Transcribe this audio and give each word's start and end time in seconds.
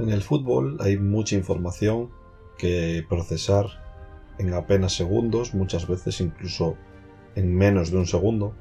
En 0.00 0.08
el 0.08 0.22
fútbol 0.22 0.78
hay 0.80 0.96
mucha 0.96 1.36
información 1.36 2.08
que 2.56 3.04
procesar 3.06 3.66
en 4.38 4.54
apenas 4.54 4.94
segundos, 4.94 5.52
muchas 5.52 5.86
veces 5.86 6.22
incluso 6.22 6.76
en 7.34 7.54
menos 7.54 7.90
de 7.90 7.98
un 7.98 8.06
segundo, 8.06 8.54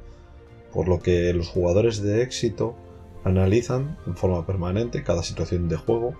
por 0.73 0.89
lo 0.89 0.99
que 0.99 1.33
los 1.33 1.47
jugadores 1.47 2.01
de 2.01 2.23
éxito 2.23 2.75
analizan 3.23 3.97
en 4.05 4.17
forma 4.17 4.45
permanente 4.45 5.01
cada 5.01 5.23
situación 5.23 5.69
de 5.69 5.77
juego, 5.77 6.13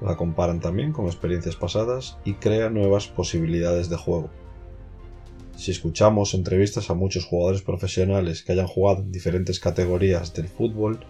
la 0.00 0.16
comparan 0.16 0.60
también 0.60 0.90
con 0.90 1.04
experiencias 1.04 1.56
pasadas 1.56 2.16
y 2.24 2.34
crean 2.34 2.72
nuevas 2.72 3.08
posibilidades 3.08 3.90
de 3.90 3.96
juego. 3.98 4.30
Si 5.54 5.70
escuchamos 5.70 6.32
entrevistas 6.32 6.88
a 6.88 6.94
muchos 6.94 7.26
jugadores 7.26 7.60
profesionales 7.60 8.42
que 8.42 8.52
hayan 8.52 8.66
jugado 8.66 9.02
en 9.02 9.12
diferentes 9.12 9.60
categorías 9.60 10.32
del 10.32 10.48
fútbol, 10.48 11.00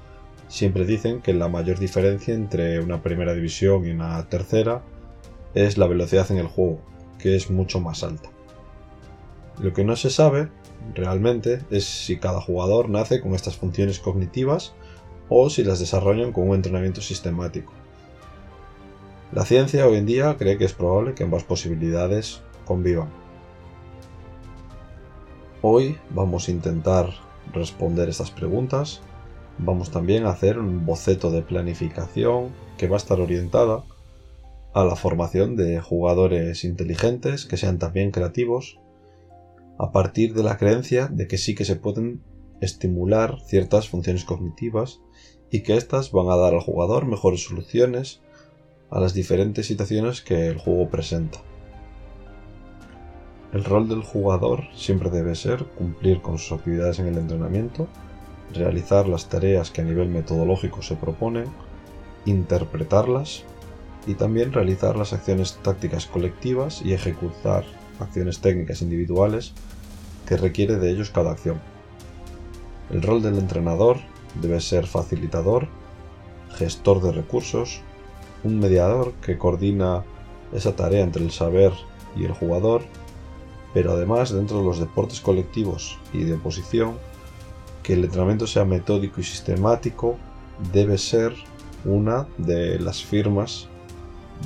siempre 0.48 0.84
dicen 0.84 1.20
que 1.20 1.34
la 1.34 1.48
mayor 1.48 1.78
diferencia 1.78 2.34
entre 2.34 2.80
una 2.80 3.02
primera 3.02 3.34
división 3.34 3.86
y 3.86 3.90
una 3.90 4.28
tercera 4.28 4.82
es 5.54 5.78
la 5.78 5.86
velocidad 5.86 6.30
en 6.30 6.38
el 6.38 6.46
juego, 6.46 6.80
que 7.18 7.36
es 7.36 7.50
mucho 7.50 7.80
más 7.80 8.02
alta. 8.02 8.30
Lo 9.60 9.72
que 9.72 9.84
no 9.84 9.96
se 9.96 10.10
sabe 10.10 10.48
realmente 10.94 11.60
es 11.70 11.84
si 11.84 12.18
cada 12.18 12.40
jugador 12.40 12.90
nace 12.90 13.20
con 13.20 13.34
estas 13.34 13.56
funciones 13.56 13.98
cognitivas 13.98 14.74
o 15.28 15.50
si 15.50 15.64
las 15.64 15.80
desarrollan 15.80 16.32
con 16.32 16.48
un 16.48 16.54
entrenamiento 16.54 17.00
sistemático. 17.00 17.72
La 19.32 19.44
ciencia 19.44 19.86
hoy 19.86 19.96
en 19.96 20.06
día 20.06 20.36
cree 20.38 20.56
que 20.56 20.64
es 20.64 20.72
probable 20.72 21.14
que 21.14 21.24
ambas 21.24 21.42
posibilidades 21.42 22.42
convivan. 22.64 23.08
Hoy 25.62 25.98
vamos 26.10 26.46
a 26.46 26.52
intentar 26.52 27.10
responder 27.52 28.08
estas 28.08 28.30
preguntas 28.30 29.00
vamos 29.58 29.90
también 29.90 30.26
a 30.26 30.30
hacer 30.30 30.58
un 30.58 30.84
boceto 30.84 31.30
de 31.30 31.42
planificación 31.42 32.50
que 32.76 32.88
va 32.88 32.96
a 32.96 32.98
estar 32.98 33.20
orientada 33.20 33.84
a 34.74 34.84
la 34.84 34.96
formación 34.96 35.56
de 35.56 35.80
jugadores 35.80 36.64
inteligentes 36.64 37.46
que 37.46 37.56
sean 37.56 37.78
también 37.78 38.10
creativos 38.10 38.78
a 39.78 39.92
partir 39.92 40.34
de 40.34 40.42
la 40.42 40.58
creencia 40.58 41.08
de 41.08 41.26
que 41.26 41.38
sí 41.38 41.54
que 41.54 41.64
se 41.64 41.76
pueden 41.76 42.22
estimular 42.60 43.38
ciertas 43.40 43.88
funciones 43.88 44.24
cognitivas 44.24 45.00
y 45.50 45.62
que 45.62 45.76
éstas 45.76 46.12
van 46.12 46.28
a 46.28 46.36
dar 46.36 46.54
al 46.54 46.60
jugador 46.60 47.06
mejores 47.06 47.44
soluciones 47.44 48.20
a 48.90 49.00
las 49.00 49.14
diferentes 49.14 49.66
situaciones 49.66 50.20
que 50.22 50.46
el 50.48 50.58
juego 50.58 50.88
presenta. 50.88 51.38
El 53.52 53.64
rol 53.64 53.88
del 53.88 54.02
jugador 54.02 54.64
siempre 54.74 55.10
debe 55.10 55.34
ser 55.34 55.64
cumplir 55.64 56.20
con 56.20 56.38
sus 56.38 56.58
actividades 56.58 56.98
en 56.98 57.06
el 57.06 57.18
entrenamiento 57.18 57.88
realizar 58.54 59.08
las 59.08 59.28
tareas 59.28 59.70
que 59.70 59.80
a 59.80 59.84
nivel 59.84 60.08
metodológico 60.08 60.82
se 60.82 60.96
proponen, 60.96 61.46
interpretarlas 62.24 63.44
y 64.06 64.14
también 64.14 64.52
realizar 64.52 64.96
las 64.96 65.12
acciones 65.12 65.58
tácticas 65.62 66.06
colectivas 66.06 66.82
y 66.82 66.92
ejecutar 66.92 67.64
acciones 67.98 68.40
técnicas 68.40 68.82
individuales 68.82 69.52
que 70.26 70.36
requiere 70.36 70.76
de 70.76 70.90
ellos 70.90 71.10
cada 71.10 71.32
acción. 71.32 71.60
El 72.90 73.02
rol 73.02 73.22
del 73.22 73.38
entrenador 73.38 73.98
debe 74.40 74.60
ser 74.60 74.86
facilitador, 74.86 75.68
gestor 76.56 77.02
de 77.02 77.12
recursos, 77.12 77.80
un 78.44 78.58
mediador 78.58 79.12
que 79.14 79.38
coordina 79.38 80.04
esa 80.52 80.76
tarea 80.76 81.02
entre 81.02 81.24
el 81.24 81.32
saber 81.32 81.72
y 82.16 82.24
el 82.24 82.32
jugador, 82.32 82.82
pero 83.74 83.92
además 83.92 84.30
dentro 84.30 84.58
de 84.58 84.64
los 84.64 84.78
deportes 84.78 85.20
colectivos 85.20 85.98
y 86.12 86.24
de 86.24 86.34
oposición 86.34 86.96
que 87.86 87.92
el 87.92 88.02
entrenamiento 88.02 88.48
sea 88.48 88.64
metódico 88.64 89.20
y 89.20 89.22
sistemático 89.22 90.16
debe 90.72 90.98
ser 90.98 91.32
una 91.84 92.26
de 92.36 92.80
las 92.80 93.04
firmas 93.04 93.68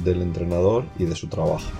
del 0.05 0.21
entrenador 0.21 0.85
y 0.99 1.05
de 1.05 1.17
su 1.17 1.27
trabajo. 1.27 1.71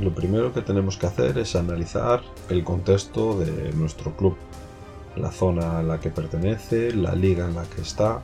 Lo 0.00 0.12
primero 0.12 0.52
que 0.52 0.62
tenemos 0.62 0.96
que 0.96 1.06
hacer 1.06 1.38
es 1.38 1.54
analizar 1.54 2.20
el 2.48 2.64
contexto 2.64 3.38
de 3.38 3.72
nuestro 3.74 4.16
club, 4.16 4.36
la 5.14 5.30
zona 5.30 5.78
a 5.78 5.82
la 5.84 6.00
que 6.00 6.10
pertenece, 6.10 6.92
la 6.92 7.14
liga 7.14 7.46
en 7.46 7.54
la 7.54 7.62
que 7.62 7.82
está, 7.82 8.22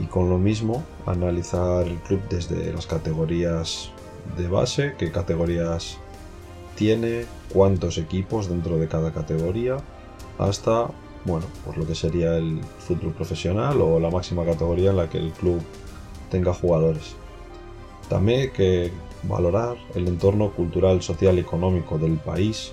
y 0.00 0.06
con 0.06 0.30
lo 0.30 0.38
mismo 0.38 0.82
analizar 1.06 1.86
el 1.86 1.98
club 1.98 2.20
desde 2.28 2.72
las 2.72 2.86
categorías 2.86 3.90
de 4.36 4.48
base, 4.48 4.94
qué 4.98 5.10
categorías 5.10 5.98
tiene, 6.74 7.26
cuántos 7.52 7.98
equipos 7.98 8.48
dentro 8.48 8.78
de 8.78 8.88
cada 8.88 9.12
categoría, 9.12 9.76
hasta 10.38 10.88
bueno, 11.24 11.44
pues 11.64 11.76
lo 11.76 11.86
que 11.86 11.94
sería 11.94 12.36
el 12.36 12.60
fútbol 12.78 13.12
profesional 13.12 13.80
o 13.82 14.00
la 14.00 14.10
máxima 14.10 14.44
categoría 14.44 14.90
en 14.90 14.96
la 14.96 15.10
que 15.10 15.18
el 15.18 15.32
club 15.32 15.60
tenga 16.30 16.54
jugadores. 16.54 17.14
También 18.08 18.40
hay 18.40 18.50
que 18.50 18.90
valorar 19.24 19.76
el 19.94 20.08
entorno 20.08 20.50
cultural, 20.52 21.02
social 21.02 21.36
y 21.36 21.40
económico 21.40 21.98
del 21.98 22.16
país, 22.16 22.72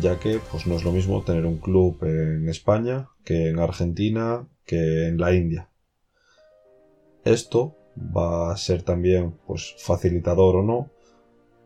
ya 0.00 0.18
que 0.18 0.40
pues 0.50 0.66
no 0.66 0.74
es 0.74 0.82
lo 0.82 0.90
mismo 0.90 1.22
tener 1.22 1.46
un 1.46 1.58
club 1.58 1.98
en 2.02 2.48
España 2.48 3.08
que 3.24 3.50
en 3.50 3.60
Argentina 3.60 4.46
que 4.66 5.08
en 5.08 5.18
la 5.18 5.32
India. 5.32 5.68
Esto 7.24 7.74
va 7.96 8.52
a 8.52 8.56
ser 8.56 8.82
también 8.82 9.34
pues, 9.46 9.74
facilitador 9.78 10.56
o 10.56 10.62
no 10.62 10.90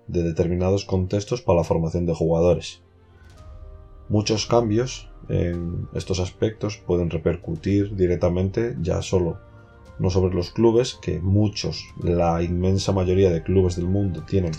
de 0.07 0.23
determinados 0.23 0.85
contextos 0.85 1.43
para 1.43 1.59
la 1.59 1.65
formación 1.65 2.07
de 2.07 2.15
jugadores. 2.15 2.83
Muchos 4.09 4.47
cambios 4.47 5.11
en 5.29 5.89
estos 5.95 6.21
aspectos 6.21 6.79
pueden 6.79 7.11
repercutir 7.11 7.95
directamente 7.95 8.77
ya 8.81 9.03
solo 9.03 9.39
no 9.99 10.11
sobre 10.11 10.35
los 10.35 10.51
clubes, 10.51 10.95
que 10.95 11.21
muchos, 11.21 11.85
la 12.03 12.43
inmensa 12.43 12.93
mayoría 12.93 13.31
de 13.31 13.43
clubes 13.43 13.77
del 13.77 13.87
mundo 13.87 14.23
tienen 14.23 14.53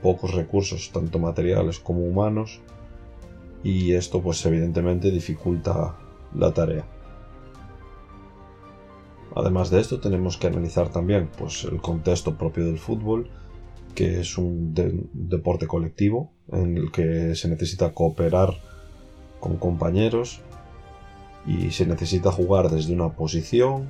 pocos 0.00 0.32
recursos, 0.34 0.90
tanto 0.92 1.18
materiales 1.18 1.80
como 1.80 2.04
humanos, 2.04 2.60
y 3.62 3.92
esto 3.92 4.22
pues 4.22 4.46
evidentemente 4.46 5.10
dificulta 5.10 5.98
la 6.34 6.54
tarea. 6.54 6.86
Además 9.34 9.70
de 9.70 9.80
esto 9.80 10.00
tenemos 10.00 10.36
que 10.36 10.48
analizar 10.48 10.88
también 10.90 11.28
pues, 11.38 11.64
el 11.64 11.80
contexto 11.80 12.36
propio 12.36 12.64
del 12.64 12.78
fútbol, 12.78 13.30
que 13.94 14.20
es 14.20 14.38
un 14.38 14.74
deporte 15.12 15.66
colectivo 15.66 16.32
en 16.52 16.76
el 16.76 16.90
que 16.90 17.34
se 17.34 17.48
necesita 17.48 17.92
cooperar 17.92 18.54
con 19.40 19.56
compañeros 19.56 20.40
y 21.46 21.70
se 21.70 21.86
necesita 21.86 22.30
jugar 22.30 22.70
desde 22.70 22.92
una 22.92 23.10
posición 23.10 23.88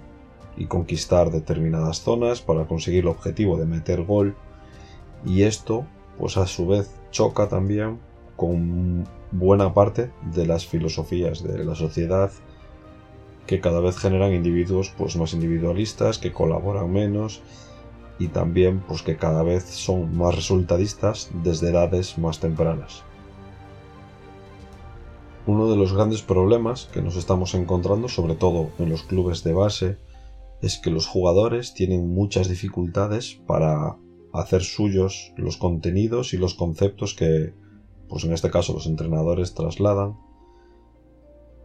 y 0.57 0.67
conquistar 0.67 1.31
determinadas 1.31 2.03
zonas 2.03 2.41
para 2.41 2.67
conseguir 2.67 3.01
el 3.01 3.09
objetivo 3.09 3.57
de 3.57 3.67
meter 3.67 4.03
gol. 4.05 4.37
Y 5.25 5.43
esto 5.43 5.87
pues 6.19 6.37
a 6.37 6.47
su 6.47 6.67
vez 6.67 6.91
choca 7.11 7.49
también 7.49 7.99
con 8.37 9.07
buena 9.33 9.73
parte 9.75 10.11
de 10.35 10.47
las 10.47 10.67
filosofías 10.67 11.43
de 11.43 11.65
la 11.65 11.75
sociedad 11.75 12.31
que 13.47 13.61
cada 13.61 13.81
vez 13.81 13.97
generan 13.97 14.33
individuos 14.33 14.93
pues 14.97 15.17
más 15.17 15.35
individualistas, 15.35 16.19
que 16.19 16.33
colaboran 16.33 16.93
menos 16.93 17.43
y 18.19 18.29
también 18.29 18.81
pues 18.81 19.03
que 19.03 19.17
cada 19.17 19.43
vez 19.43 19.65
son 19.65 20.17
más 20.17 20.35
resultadistas 20.37 21.31
desde 21.43 21.71
edades 21.71 22.19
más 22.19 22.39
tempranas. 22.39 23.03
Uno 25.47 25.71
de 25.71 25.77
los 25.77 25.95
grandes 25.95 26.23
problemas 26.23 26.89
que 26.93 27.03
nos 27.03 27.17
estamos 27.17 27.55
encontrando, 27.55 28.09
sobre 28.09 28.35
todo 28.35 28.71
en 28.79 28.91
los 28.91 29.03
clubes 29.03 29.43
de 29.43 29.55
base, 29.55 29.99
es 30.61 30.79
que 30.79 30.91
los 30.91 31.07
jugadores 31.07 31.73
tienen 31.73 32.13
muchas 32.13 32.49
dificultades 32.49 33.41
para 33.47 33.97
hacer 34.33 34.63
suyos 34.63 35.33
los 35.37 35.57
contenidos 35.57 36.35
y 36.35 36.37
los 36.37 36.55
conceptos 36.55 37.15
que, 37.15 37.55
pues 38.09 38.25
en 38.25 38.33
este 38.33 38.51
caso, 38.51 38.75
los 38.75 38.87
entrenadores 38.87 39.55
trasladan. 39.55 40.17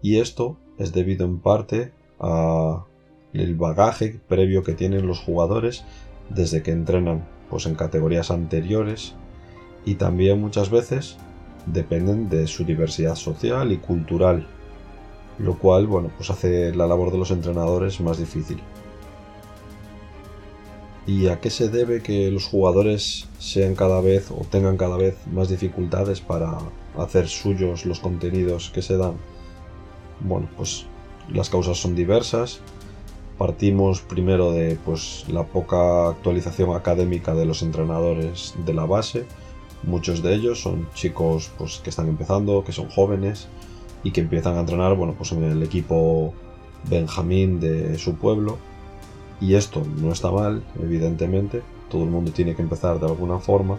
Y 0.06 0.19
esto 0.19 0.56
es 0.78 0.94
debido 0.94 1.25
en 1.25 1.40
parte 1.40 1.92
a 2.19 2.86
el 3.34 3.56
bagaje 3.56 4.19
previo 4.28 4.62
que 4.62 4.75
tienen 4.75 5.07
los 5.07 5.18
jugadores 5.18 5.84
desde 6.30 6.62
que 6.62 6.69
entrenan 6.69 7.28
pues 7.50 7.66
en 7.66 7.74
categorías 7.74 8.30
anteriores 8.30 9.16
y 9.84 9.96
también 9.96 10.40
muchas 10.40 10.69
veces 10.69 11.18
dependen 11.66 12.30
de 12.30 12.46
su 12.46 12.66
diversidad 12.66 13.16
social 13.16 13.72
y 13.72 13.78
cultural, 13.78 14.46
lo 15.40 15.57
cual 15.57 15.88
bueno, 15.88 16.12
pues 16.16 16.30
hace 16.30 16.75
la 16.75 16.86
labor 16.86 17.12
de 17.12 17.18
los 17.18 17.31
entrenadores 17.31 18.00
más 18.00 18.19
difícil. 18.19 18.60
¿Y 21.07 21.30
a 21.30 21.40
qué 21.42 21.50
se 21.50 21.69
debe 21.69 22.04
que 22.04 22.30
los 22.30 22.46
jugadores 22.46 23.28
sean 23.40 23.74
cada 23.74 24.02
vez 24.02 24.30
o 24.30 24.46
tengan 24.52 24.78
cada 24.78 24.98
vez 24.98 25.18
más 25.25 25.50
dificultades 25.50 26.22
para 26.22 26.60
hacer 26.96 27.28
suyos 27.28 27.88
los 27.88 28.00
contenidos 28.00 28.69
que 28.69 28.84
se 28.84 28.98
dan? 28.98 29.16
Bueno, 30.20 30.48
pues 30.58 30.86
las 31.32 31.50
causas 31.50 31.78
son 31.78 31.96
diversas. 31.96 32.60
Partimos 33.38 34.02
primero 34.02 34.52
de 34.52 34.78
pues, 34.86 35.26
la 35.28 35.44
poca 35.44 36.10
actualización 36.10 36.76
académica 36.76 37.34
de 37.36 37.46
los 37.46 37.62
entrenadores 37.62 38.54
de 38.66 38.74
la 38.74 38.86
base. 38.86 39.26
Muchos 39.84 40.24
de 40.24 40.34
ellos 40.34 40.62
son 40.62 40.88
chicos 40.94 41.52
pues, 41.58 41.80
que 41.80 41.90
están 41.90 42.08
empezando, 42.08 42.64
que 42.64 42.72
son 42.72 42.90
jóvenes 42.90 43.48
y 44.04 44.12
que 44.12 44.22
empiezan 44.22 44.56
a 44.56 44.62
entrenar 44.62 44.96
bueno, 44.96 45.16
pues, 45.18 45.32
en 45.32 45.44
el 45.44 45.62
equipo 45.64 46.34
Benjamín 46.90 47.60
de 47.60 47.98
su 47.98 48.16
pueblo 48.16 48.58
y 49.42 49.56
esto 49.56 49.84
no 49.98 50.12
está 50.12 50.32
mal, 50.32 50.64
evidentemente, 50.82 51.62
todo 51.90 52.04
el 52.04 52.10
mundo 52.10 52.32
tiene 52.32 52.56
que 52.56 52.62
empezar 52.62 53.00
de 53.00 53.06
alguna 53.06 53.40
forma, 53.40 53.78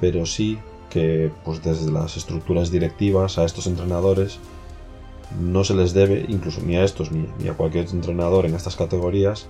pero 0.00 0.26
sí 0.26 0.58
que 0.90 1.30
pues 1.44 1.62
desde 1.62 1.90
las 1.90 2.16
estructuras 2.16 2.70
directivas 2.70 3.38
a 3.38 3.44
estos 3.44 3.66
entrenadores 3.66 4.38
no 5.38 5.64
se 5.64 5.74
les 5.74 5.92
debe, 5.92 6.24
incluso 6.28 6.60
ni 6.62 6.76
a 6.76 6.84
estos 6.84 7.10
ni, 7.12 7.48
a 7.48 7.54
cualquier 7.54 7.88
entrenador 7.90 8.46
en 8.46 8.54
estas 8.54 8.76
categorías, 8.76 9.48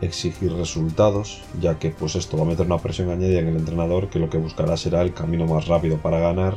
exigir 0.00 0.52
resultados, 0.52 1.42
ya 1.60 1.78
que 1.78 1.90
pues 1.90 2.16
esto 2.16 2.36
va 2.36 2.42
a 2.44 2.46
meter 2.46 2.66
una 2.66 2.78
presión 2.78 3.10
añadida 3.10 3.40
en 3.40 3.48
el 3.48 3.56
entrenador 3.56 4.08
que 4.08 4.18
lo 4.18 4.28
que 4.28 4.38
buscará 4.38 4.76
será 4.76 5.02
el 5.02 5.14
camino 5.14 5.46
más 5.46 5.68
rápido 5.68 5.98
para 5.98 6.18
ganar 6.18 6.56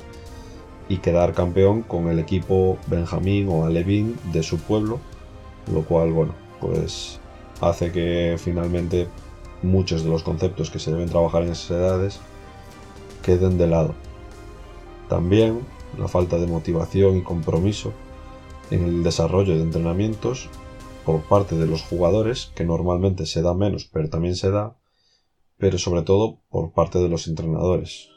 y 0.90 0.98
quedar 0.98 1.34
campeón 1.34 1.84
con 1.84 2.10
el 2.10 2.20
equipo 2.20 2.78
Benjamín 2.88 3.48
o 3.50 3.66
Alevín 3.66 4.18
de 4.34 4.44
su 4.44 4.58
pueblo, 4.58 5.00
lo 5.72 5.84
cual 5.84 6.12
bueno, 6.12 6.34
pues 6.60 7.20
hace 7.62 7.92
que 7.92 8.36
finalmente 8.38 9.08
muchos 9.62 10.04
de 10.04 10.10
los 10.10 10.24
conceptos 10.24 10.70
que 10.70 10.80
se 10.80 10.92
deben 10.92 11.10
trabajar 11.10 11.44
en 11.44 11.52
esas 11.52 11.72
edades 11.72 12.20
queden 13.22 13.58
de 13.58 13.68
lado. 13.68 13.94
También 15.08 15.60
la 15.98 16.08
falta 16.08 16.38
de 16.38 16.48
motivación 16.48 17.18
y 17.18 17.24
compromiso 17.24 17.94
en 18.72 18.84
el 18.84 19.04
desarrollo 19.04 19.56
de 19.56 19.64
entrenamientos 19.64 20.50
por 21.06 21.22
parte 21.22 21.56
de 21.56 21.66
los 21.66 21.82
jugadores, 21.82 22.52
que 22.56 22.64
normalmente 22.64 23.26
se 23.26 23.42
da 23.42 23.54
menos, 23.54 23.90
pero 23.92 24.10
también 24.10 24.36
se 24.36 24.52
da, 24.52 24.78
pero 25.58 25.78
sobre 25.78 26.04
todo 26.04 26.40
por 26.50 26.72
parte 26.72 27.00
de 27.00 27.10
los 27.10 27.28
entrenadores. 27.28 28.10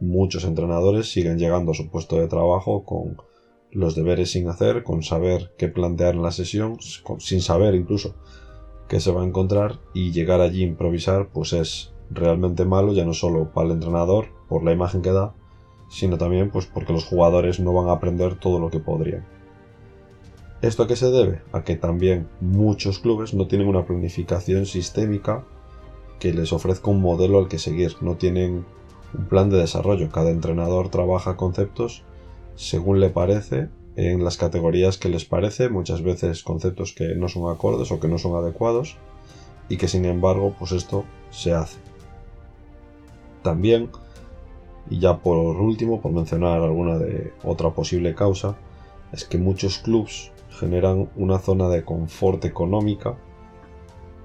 Muchos 0.00 0.44
entrenadores 0.44 1.10
siguen 1.10 1.38
llegando 1.38 1.72
a 1.72 1.74
su 1.74 1.90
puesto 1.90 2.16
de 2.16 2.28
trabajo 2.28 2.84
con 2.84 3.16
los 3.70 3.94
deberes 3.94 4.32
sin 4.32 4.48
hacer, 4.48 4.84
con 4.84 5.02
saber 5.02 5.52
qué 5.58 5.68
plantear 5.68 6.14
en 6.14 6.22
la 6.22 6.30
sesión, 6.30 6.78
sin 7.18 7.40
saber 7.40 7.74
incluso 7.74 8.14
que 8.88 9.00
se 9.00 9.10
va 9.10 9.22
a 9.22 9.26
encontrar 9.26 9.80
y 9.94 10.12
llegar 10.12 10.40
allí 10.40 10.62
a 10.62 10.66
improvisar 10.66 11.30
pues 11.32 11.52
es 11.52 11.92
realmente 12.10 12.64
malo 12.64 12.92
ya 12.92 13.04
no 13.04 13.14
solo 13.14 13.52
para 13.52 13.68
el 13.68 13.72
entrenador 13.72 14.26
por 14.48 14.62
la 14.62 14.72
imagen 14.72 15.00
que 15.00 15.10
da 15.10 15.34
sino 15.88 16.18
también 16.18 16.50
pues 16.50 16.66
porque 16.66 16.92
los 16.92 17.04
jugadores 17.04 17.60
no 17.60 17.72
van 17.72 17.88
a 17.88 17.92
aprender 17.92 18.38
todo 18.38 18.58
lo 18.58 18.70
que 18.70 18.80
podrían 18.80 19.26
¿Esto 20.64 20.84
a 20.84 20.86
qué 20.86 20.96
se 20.96 21.10
debe? 21.10 21.42
A 21.52 21.62
que 21.62 21.76
también 21.76 22.26
muchos 22.40 22.98
clubes 22.98 23.34
no 23.34 23.46
tienen 23.46 23.68
una 23.68 23.84
planificación 23.84 24.64
sistémica 24.64 25.44
que 26.18 26.32
les 26.32 26.54
ofrezca 26.54 26.90
un 26.90 27.02
modelo 27.02 27.38
al 27.38 27.48
que 27.48 27.58
seguir, 27.58 27.96
no 28.00 28.14
tienen 28.14 28.64
un 29.12 29.24
plan 29.26 29.50
de 29.50 29.58
desarrollo, 29.58 30.10
cada 30.10 30.30
entrenador 30.30 30.88
trabaja 30.88 31.36
conceptos 31.36 32.02
según 32.54 33.00
le 33.00 33.10
parece 33.10 33.68
en 33.96 34.24
las 34.24 34.38
categorías 34.38 34.96
que 34.96 35.10
les 35.10 35.26
parece, 35.26 35.68
muchas 35.68 36.00
veces 36.00 36.42
conceptos 36.42 36.94
que 36.94 37.14
no 37.14 37.28
son 37.28 37.52
acordes 37.52 37.92
o 37.92 38.00
que 38.00 38.08
no 38.08 38.16
son 38.16 38.34
adecuados 38.34 38.96
y 39.68 39.76
que 39.76 39.86
sin 39.86 40.06
embargo 40.06 40.56
pues 40.58 40.72
esto 40.72 41.04
se 41.30 41.52
hace. 41.52 41.76
También, 43.42 43.90
y 44.88 44.98
ya 44.98 45.18
por 45.18 45.36
último, 45.36 46.00
por 46.00 46.12
mencionar 46.12 46.62
alguna 46.62 46.96
de 46.96 47.34
otra 47.44 47.68
posible 47.74 48.14
causa, 48.14 48.56
es 49.12 49.26
que 49.26 49.36
muchos 49.36 49.76
clubs 49.76 50.32
generan 50.58 51.10
una 51.16 51.38
zona 51.38 51.68
de 51.68 51.84
confort 51.84 52.44
económica 52.44 53.16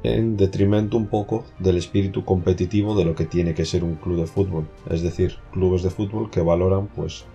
en 0.03 0.37
detrimento 0.37 0.97
un 0.97 1.07
poco 1.07 1.43
del 1.59 1.77
espíritu 1.77 2.23
competitivo 2.23 2.95
de 2.95 3.05
lo 3.05 3.15
que 3.15 3.25
tiene 3.25 3.53
que 3.53 3.65
ser 3.65 3.83
un 3.83 3.95
club 3.95 4.17
de 4.17 4.27
fútbol, 4.27 4.67
es 4.89 5.01
decir, 5.01 5.35
clubes 5.51 5.83
de 5.83 5.89
fútbol 5.89 6.29
que 6.29 6.41
valoran 6.41 6.87
pues 6.87 7.25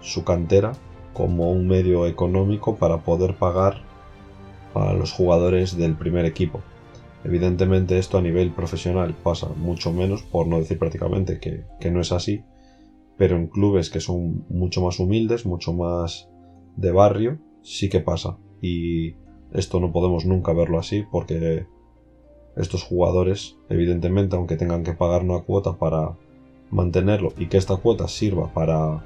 su 0.00 0.24
cantera 0.24 0.72
como 1.14 1.50
un 1.50 1.66
medio 1.66 2.06
económico 2.06 2.76
para 2.76 2.98
poder 2.98 3.36
pagar 3.36 3.82
a 4.74 4.92
los 4.92 5.12
jugadores 5.12 5.76
del 5.76 5.94
primer 5.94 6.26
equipo. 6.26 6.60
Evidentemente 7.24 7.98
esto 7.98 8.18
a 8.18 8.22
nivel 8.22 8.50
profesional 8.52 9.14
pasa 9.14 9.48
mucho 9.56 9.92
menos, 9.92 10.22
por 10.22 10.46
no 10.46 10.58
decir 10.58 10.78
prácticamente 10.78 11.38
que, 11.40 11.64
que 11.80 11.90
no 11.90 12.00
es 12.00 12.12
así, 12.12 12.42
pero 13.16 13.36
en 13.36 13.46
clubes 13.46 13.88
que 13.88 14.00
son 14.00 14.44
mucho 14.50 14.82
más 14.82 14.98
humildes, 14.98 15.46
mucho 15.46 15.72
más 15.72 16.28
de 16.76 16.92
barrio, 16.92 17.38
sí 17.64 17.88
que 17.88 17.98
pasa. 17.98 18.38
Y 18.60 19.16
esto 19.52 19.80
no 19.80 19.90
podemos 19.90 20.24
nunca 20.24 20.52
verlo 20.52 20.78
así 20.78 21.04
porque 21.10 21.66
estos 22.56 22.84
jugadores, 22.84 23.56
evidentemente, 23.68 24.36
aunque 24.36 24.56
tengan 24.56 24.84
que 24.84 24.92
pagar 24.92 25.22
una 25.22 25.40
cuota 25.40 25.72
para 25.72 26.16
mantenerlo 26.70 27.32
y 27.36 27.46
que 27.46 27.56
esta 27.56 27.76
cuota 27.76 28.06
sirva 28.06 28.52
para 28.52 29.04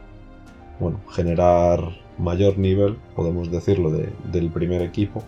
bueno, 0.81 1.00
generar 1.10 1.96
mayor 2.19 2.58
nivel, 2.58 2.96
podemos 3.16 3.50
decirlo, 3.50 3.90
del 3.90 4.50
primer 4.50 4.82
equipo. 4.82 5.22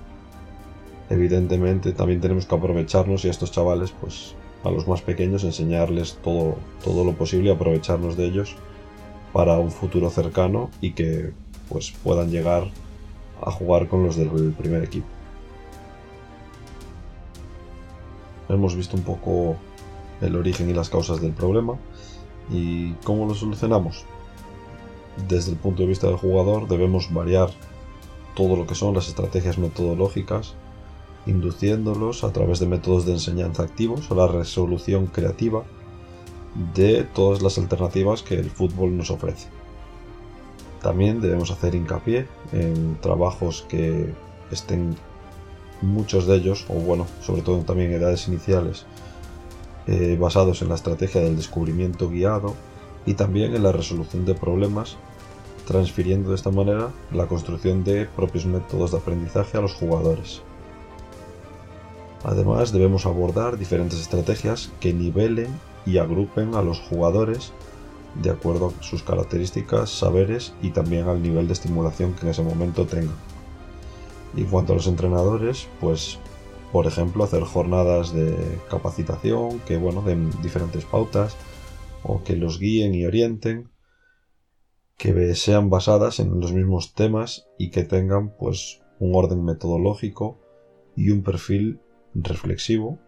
Evidentemente 1.08 1.92
también 1.92 2.20
tenemos 2.20 2.46
que 2.46 2.54
aprovecharnos 2.54 3.24
y 3.24 3.28
a 3.28 3.30
estos 3.30 3.50
chavales, 3.50 3.92
pues 3.92 4.34
a 4.62 4.70
los 4.70 4.86
más 4.86 5.02
pequeños, 5.02 5.44
enseñarles 5.44 6.18
todo, 6.22 6.56
todo 6.84 7.04
lo 7.04 7.14
posible, 7.14 7.50
aprovecharnos 7.50 8.16
de 8.16 8.26
ellos 8.26 8.56
para 9.32 9.58
un 9.58 9.70
futuro 9.70 10.10
cercano 10.10 10.70
y 10.80 10.92
que 10.92 11.32
pues 11.68 11.92
puedan 12.02 12.30
llegar 12.30 12.64
a 13.42 13.50
jugar 13.50 13.88
con 13.88 14.04
los 14.04 14.16
del 14.16 14.28
primer 14.52 14.82
equipo. 14.85 15.06
Hemos 18.49 18.75
visto 18.75 18.97
un 18.97 19.02
poco 19.02 19.56
el 20.20 20.37
origen 20.37 20.68
y 20.68 20.73
las 20.73 20.90
causas 20.90 21.20
del 21.20 21.32
problema 21.32 21.76
y 22.50 22.92
cómo 23.04 23.26
lo 23.26 23.35
solucionamos 23.35 24.04
desde 25.28 25.52
el 25.52 25.59
punto 25.59 25.82
de 25.82 25.88
vista 25.88 26.06
del 26.06 26.16
jugador 26.16 26.68
debemos 26.68 27.12
variar 27.12 27.50
todo 28.35 28.56
lo 28.56 28.66
que 28.66 28.75
son 28.75 28.94
las 28.94 29.09
estrategias 29.09 29.59
metodológicas, 29.59 30.54
induciéndolos 31.26 32.25
a 32.25 32.32
través 32.32 32.61
de 32.61 32.66
métodos 32.66 33.04
de 33.06 33.12
enseñanza 33.12 33.62
activos 33.62 34.11
a 34.11 34.14
la 34.14 34.28
resolución 34.28 35.06
creativa 35.06 35.64
de 36.75 37.04
todas 37.04 37.42
las 37.42 37.59
alternativas 37.59 38.23
que 38.23 38.35
el 38.35 38.50
fútbol 38.50 38.97
nos 38.97 39.11
ofrece. 39.11 39.49
También 40.82 41.20
debemos 41.20 41.50
hacer 41.50 41.75
hincapié 41.75 42.26
en 42.52 42.96
trabajos 43.00 43.66
que 43.68 44.12
estén 44.50 44.96
muchos 45.82 46.26
de 46.26 46.37
ellos, 46.37 46.64
o 46.68 46.75
bueno, 46.75 47.06
sobre 47.20 47.42
todo 47.42 47.58
también 47.60 47.90
en 47.90 48.00
edades 48.00 48.28
iniciales, 48.28 48.87
eh, 49.87 50.16
basados 50.18 50.62
en 50.62 50.68
la 50.68 50.75
estrategia 50.75 51.20
del 51.20 51.37
descubrimiento 51.37 52.08
guiado 52.08 52.54
y 53.06 53.14
también 53.14 53.54
en 53.54 53.62
la 53.62 53.72
resolución 53.72 54.25
de 54.25 54.34
problemas, 54.34 54.96
transfiriendo 55.66 56.30
de 56.30 56.37
esta 56.37 56.50
manera 56.50 56.90
la 57.12 57.26
construcción 57.26 57.84
de 57.84 58.06
propios 58.06 58.46
métodos 58.46 58.92
de 58.92 58.99
aprendizaje 58.99 59.58
a 59.58 59.60
los 59.60 59.75
jugadores. 59.75 60.42
Además, 62.25 62.72
debemos 62.72 63.06
abordar 63.06 63.56
diferentes 63.56 64.00
estrategias 64.00 64.70
que 64.80 64.92
nivelen 64.92 65.49
y 65.87 65.99
agrupen 65.99 66.54
a 66.54 66.62
los 66.62 66.78
jugadores 66.80 67.52
de 68.17 68.31
acuerdo 68.31 68.73
a 68.79 68.83
sus 68.83 69.02
características, 69.02 69.90
saberes 69.90 70.55
y 70.62 70.71
también 70.71 71.09
al 71.09 71.23
nivel 71.23 71.47
de 71.47 71.52
estimulación 71.52 72.14
que 72.14 72.23
en 72.23 72.29
ese 72.29 72.43
momento 72.43 72.87
tengan. 72.87 73.14
Y 74.37 74.43
en 74.43 74.47
cuanto 74.49 74.73
a 74.73 74.76
los 74.76 74.87
entrenadores, 74.87 75.69
pues 75.81 76.19
por 76.73 76.87
ejemplo 76.87 77.25
hacer 77.25 77.43
jornadas 77.43 78.14
de 78.14 78.37
capacitación 78.71 79.59
que 79.61 79.76
bueno 79.76 80.02
den 80.02 80.31
diferentes 80.43 80.85
pautas 80.85 81.37
o 82.02 82.23
que 82.23 82.37
los 82.37 82.59
guíen 82.59 82.95
y 82.95 83.05
orienten, 83.05 83.71
que 84.97 85.35
sean 85.35 85.71
basadas 85.71 86.21
en 86.21 86.40
los 86.40 86.52
mismos 86.52 86.95
temas 86.95 87.49
y 87.59 87.71
que 87.71 87.85
tengan 87.85 88.35
pues 88.37 88.83
un 88.99 89.14
orden 89.14 89.45
metodológico 89.45 90.38
y 90.97 91.11
un 91.11 91.23
perfil 91.23 91.81
reflexivo 92.14 92.99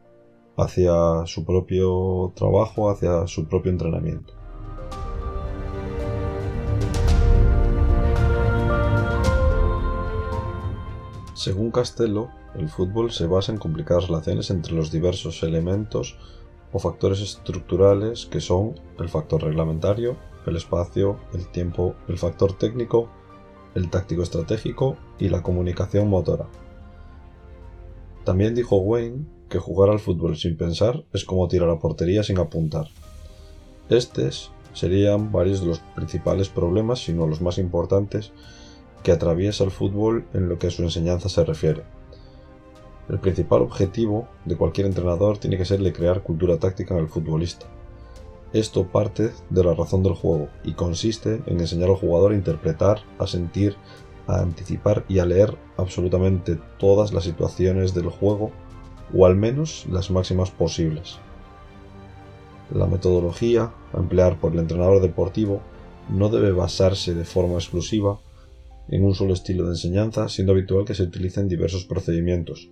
hacia 0.57 1.27
su 1.27 1.45
propio 1.45 2.33
trabajo, 2.35 2.91
hacia 2.91 3.27
su 3.27 3.47
propio 3.47 3.73
entrenamiento. 3.73 4.42
Según 11.43 11.73
Castello, 11.73 12.29
el 12.55 12.69
fútbol 12.69 13.11
se 13.11 13.27
basa 13.27 13.51
en 13.51 13.59
complicadas 13.59 14.07
relaciones 14.07 14.49
entre 14.51 14.75
los 14.75 14.93
diversos 14.93 15.43
elementos 15.43 16.17
o 16.71 16.79
factores 16.79 17.21
estructurales 17.21 18.27
que 18.27 18.41
son 18.41 18.79
el 19.01 19.09
factor 19.09 19.43
reglamentario, 19.43 20.17
el 20.47 20.55
espacio, 20.55 21.19
el 21.35 21.49
tiempo, 21.49 21.97
el 22.07 22.17
factor 22.17 22.53
técnico, 22.53 23.09
el 23.75 23.91
táctico 23.91 24.23
estratégico 24.23 24.97
y 25.19 25.31
la 25.31 25.43
comunicación 25.43 26.09
motora. 26.09 26.47
También 28.23 28.55
dijo 28.55 28.77
Wayne 28.77 29.27
que 29.49 29.59
jugar 29.59 29.91
al 29.91 29.99
fútbol 29.99 30.37
sin 30.37 30.57
pensar 30.57 31.03
es 31.13 31.25
como 31.25 31.49
tirar 31.49 31.71
a 31.71 31.81
portería 31.81 32.23
sin 32.23 32.39
apuntar. 32.39 32.87
Estos 33.89 34.53
serían 34.75 35.33
varios 35.33 35.61
de 35.61 35.67
los 35.67 35.81
principales 35.97 36.49
problemas, 36.49 37.01
si 37.01 37.13
no 37.13 37.27
los 37.27 37.41
más 37.41 37.59
importantes, 37.59 38.33
que 39.03 39.13
atraviesa 39.13 39.65
el 39.65 39.71
fútbol 39.71 40.27
en 40.33 40.49
lo 40.49 40.59
que 40.59 40.69
a 40.69 40.71
su 40.71 40.83
enseñanza 40.83 41.29
se 41.29 41.45
refiere. 41.45 41.83
El 43.09 43.19
principal 43.19 43.63
objetivo 43.63 44.29
de 44.45 44.57
cualquier 44.57 44.87
entrenador 44.87 45.39
tiene 45.39 45.59
que 45.59 45.65
ser 45.65 45.81
de 45.81 45.93
crear 45.93 46.23
cultura 46.23 46.59
táctica 46.59 46.95
en 46.95 47.01
el 47.01 47.09
futbolista. 47.09 47.67
Esto 48.53 48.87
parte 48.87 49.31
de 49.51 49.65
la 49.65 49.75
razón 49.75 50.03
del 50.03 50.15
juego 50.15 50.49
y 50.63 50.75
consiste 50.75 51.43
en 51.47 51.61
enseñar 51.61 51.89
al 51.89 51.97
jugador 51.97 52.33
a 52.33 52.37
interpretar, 52.37 53.01
a 53.19 53.27
sentir, 53.27 53.77
a 54.27 54.41
anticipar 54.41 55.05
y 55.09 55.19
a 55.19 55.27
leer 55.27 55.57
absolutamente 55.77 56.59
todas 56.79 57.13
las 57.13 57.25
situaciones 57.25 57.95
del 57.95 58.09
juego 58.09 58.53
o 59.15 59.27
al 59.27 59.37
menos 59.37 59.87
las 59.91 60.11
máximas 60.11 60.51
posibles. 60.51 61.19
La 62.73 62.87
metodología 62.87 63.73
a 63.93 63.99
emplear 63.99 64.39
por 64.39 64.53
el 64.53 64.61
entrenador 64.61 65.03
deportivo 65.03 65.61
no 66.09 66.29
debe 66.29 66.53
basarse 66.53 67.15
de 67.15 67.25
forma 67.25 67.55
exclusiva 67.55 68.19
en 68.89 69.05
un 69.05 69.15
solo 69.15 69.35
estilo 69.35 69.65
de 69.65 69.71
enseñanza, 69.71 70.29
siendo 70.29 70.53
habitual 70.53 70.85
que 70.85 70.95
se 70.95 71.05
utilicen 71.05 71.49
diversos 71.49 71.85
procedimientos, 71.85 72.71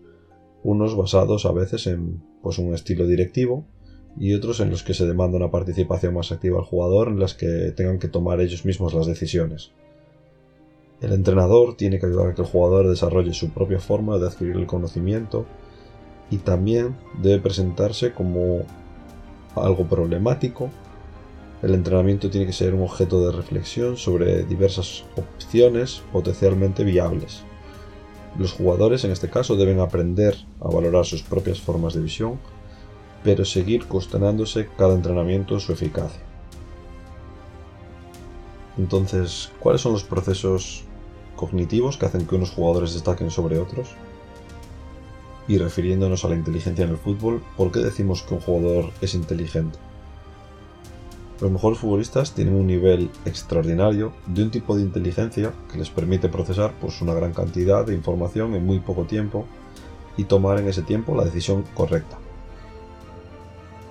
unos 0.63 0.97
basados 0.97 1.47
a 1.47 1.53
veces 1.53 1.87
en 1.87 2.23
pues, 2.43 2.59
un 2.59 2.75
estilo 2.75 3.07
directivo 3.07 3.65
y 4.19 4.35
otros 4.35 4.61
en 4.61 4.71
los 4.71 4.83
que 4.83 4.95
se 4.95 5.07
demanda 5.07 5.37
una 5.37 5.51
participación 5.51 6.15
más 6.15 6.33
activa 6.33 6.59
al 6.59 6.65
jugador 6.65 7.09
en 7.09 7.21
las 7.21 7.35
que 7.35 7.73
tengan 7.77 7.99
que 7.99 8.09
tomar 8.09 8.41
ellos 8.41 8.65
mismos 8.65 8.93
las 8.93 9.07
decisiones. 9.07 9.73
El 11.01 11.13
entrenador 11.13 11.77
tiene 11.77 11.99
que 11.99 12.07
ayudar 12.07 12.29
a 12.29 12.35
que 12.35 12.43
el 12.43 12.49
jugador 12.49 12.89
desarrolle 12.89 13.33
su 13.33 13.51
propia 13.51 13.79
forma 13.79 14.19
de 14.19 14.27
adquirir 14.27 14.57
el 14.57 14.67
conocimiento 14.67 15.47
y 16.31 16.39
también 16.39 16.97
debe 17.23 17.41
presentarse 17.41 18.13
como 18.13 18.63
algo 19.55 19.87
problemático. 19.87 20.71
El 21.63 21.75
entrenamiento 21.75 22.31
tiene 22.31 22.47
que 22.47 22.55
ser 22.55 22.75
un 22.75 22.83
objeto 22.83 23.25
de 23.25 23.37
reflexión 23.37 23.99
sobre 23.99 24.45
diversas 24.45 25.05
opciones 25.17 26.03
potencialmente 26.11 26.85
viables. 26.85 27.43
Los 28.39 28.53
jugadores 28.53 29.05
en 29.05 29.11
este 29.11 29.29
caso 29.29 29.57
deben 29.57 29.81
aprender 29.81 30.37
a 30.61 30.69
valorar 30.69 31.05
sus 31.05 31.23
propias 31.23 31.61
formas 31.61 31.93
de 31.93 32.01
visión, 32.01 32.39
pero 33.23 33.45
seguir 33.45 33.87
cuestionándose 33.87 34.69
cada 34.79 34.95
entrenamiento 34.95 35.61
su 35.61 35.73
eficacia. 35.73 36.23
Entonces, 38.79 39.51
¿cuáles 39.61 39.83
son 39.83 39.93
los 39.93 40.05
procesos 40.05 40.85
cognitivos 41.37 41.99
que 41.99 42.07
hacen 42.07 42.27
que 42.27 42.37
unos 42.37 42.51
jugadores 42.51 42.95
destaquen 42.95 43.31
sobre 43.31 43.59
otros? 43.59 43.89
Y 45.47 45.59
refiriéndonos 45.59 46.25
a 46.25 46.29
la 46.29 46.37
inteligencia 46.37 46.85
en 46.85 46.93
el 46.93 46.97
fútbol, 46.97 47.43
¿por 47.59 47.71
qué 47.71 47.81
decimos 47.81 48.23
que 48.23 48.35
un 48.35 48.41
jugador 48.41 48.91
es 49.03 49.15
inteligente? 49.15 49.79
Los 51.41 51.51
mejores 51.51 51.79
futbolistas 51.79 52.35
tienen 52.35 52.55
un 52.55 52.67
nivel 52.67 53.11
extraordinario 53.25 54.13
de 54.27 54.43
un 54.43 54.51
tipo 54.51 54.77
de 54.77 54.83
inteligencia 54.83 55.55
que 55.73 55.79
les 55.79 55.89
permite 55.89 56.29
procesar 56.29 56.75
pues, 56.79 57.01
una 57.01 57.15
gran 57.15 57.33
cantidad 57.33 57.87
de 57.87 57.95
información 57.95 58.55
en 58.55 58.67
muy 58.67 58.79
poco 58.81 59.05
tiempo 59.05 59.47
y 60.19 60.25
tomar 60.25 60.59
en 60.59 60.69
ese 60.69 60.83
tiempo 60.83 61.17
la 61.17 61.25
decisión 61.25 61.65
correcta. 61.75 62.19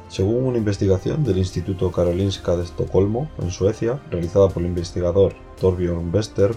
Según 0.09 0.43
una 0.43 0.59
investigación 0.59 1.23
del 1.23 1.39
Instituto 1.39 1.91
Karolinska 1.91 2.55
de 2.55 2.63
Estocolmo, 2.63 3.31
en 3.39 3.49
Suecia, 3.49 3.99
realizada 4.11 4.49
por 4.49 4.61
el 4.61 4.69
investigador 4.69 5.33
Torbjörn 5.59 6.13
Wester, 6.13 6.53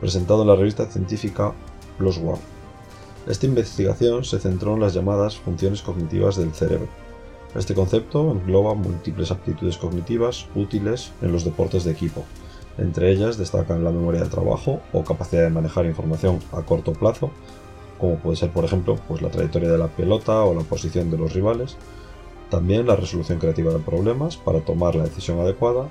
presentado 0.00 0.42
en 0.42 0.48
la 0.48 0.56
revista 0.56 0.86
científica 0.86 1.52
Los. 2.00 2.20
Esta 3.28 3.46
investigación 3.46 4.24
se 4.24 4.40
centró 4.40 4.74
en 4.74 4.80
las 4.80 4.94
llamadas 4.94 5.36
funciones 5.36 5.82
cognitivas 5.82 6.36
del 6.36 6.52
cerebro, 6.52 6.88
este 7.54 7.74
concepto 7.74 8.32
engloba 8.32 8.74
múltiples 8.74 9.30
aptitudes 9.30 9.78
cognitivas 9.78 10.48
útiles 10.54 11.12
en 11.22 11.32
los 11.32 11.44
deportes 11.44 11.84
de 11.84 11.92
equipo. 11.92 12.24
Entre 12.78 13.12
ellas 13.12 13.38
destacan 13.38 13.84
la 13.84 13.92
memoria 13.92 14.22
de 14.22 14.28
trabajo 14.28 14.80
o 14.92 15.04
capacidad 15.04 15.42
de 15.42 15.50
manejar 15.50 15.86
información 15.86 16.40
a 16.52 16.62
corto 16.62 16.92
plazo, 16.92 17.30
como 17.98 18.16
puede 18.16 18.36
ser 18.36 18.50
por 18.50 18.64
ejemplo 18.64 18.96
pues, 19.06 19.22
la 19.22 19.30
trayectoria 19.30 19.70
de 19.70 19.78
la 19.78 19.88
pelota 19.88 20.42
o 20.42 20.54
la 20.54 20.62
posición 20.62 21.10
de 21.10 21.18
los 21.18 21.32
rivales. 21.32 21.76
También 22.50 22.86
la 22.86 22.96
resolución 22.96 23.38
creativa 23.38 23.72
de 23.72 23.78
problemas 23.78 24.36
para 24.36 24.60
tomar 24.60 24.96
la 24.96 25.04
decisión 25.04 25.38
adecuada, 25.38 25.88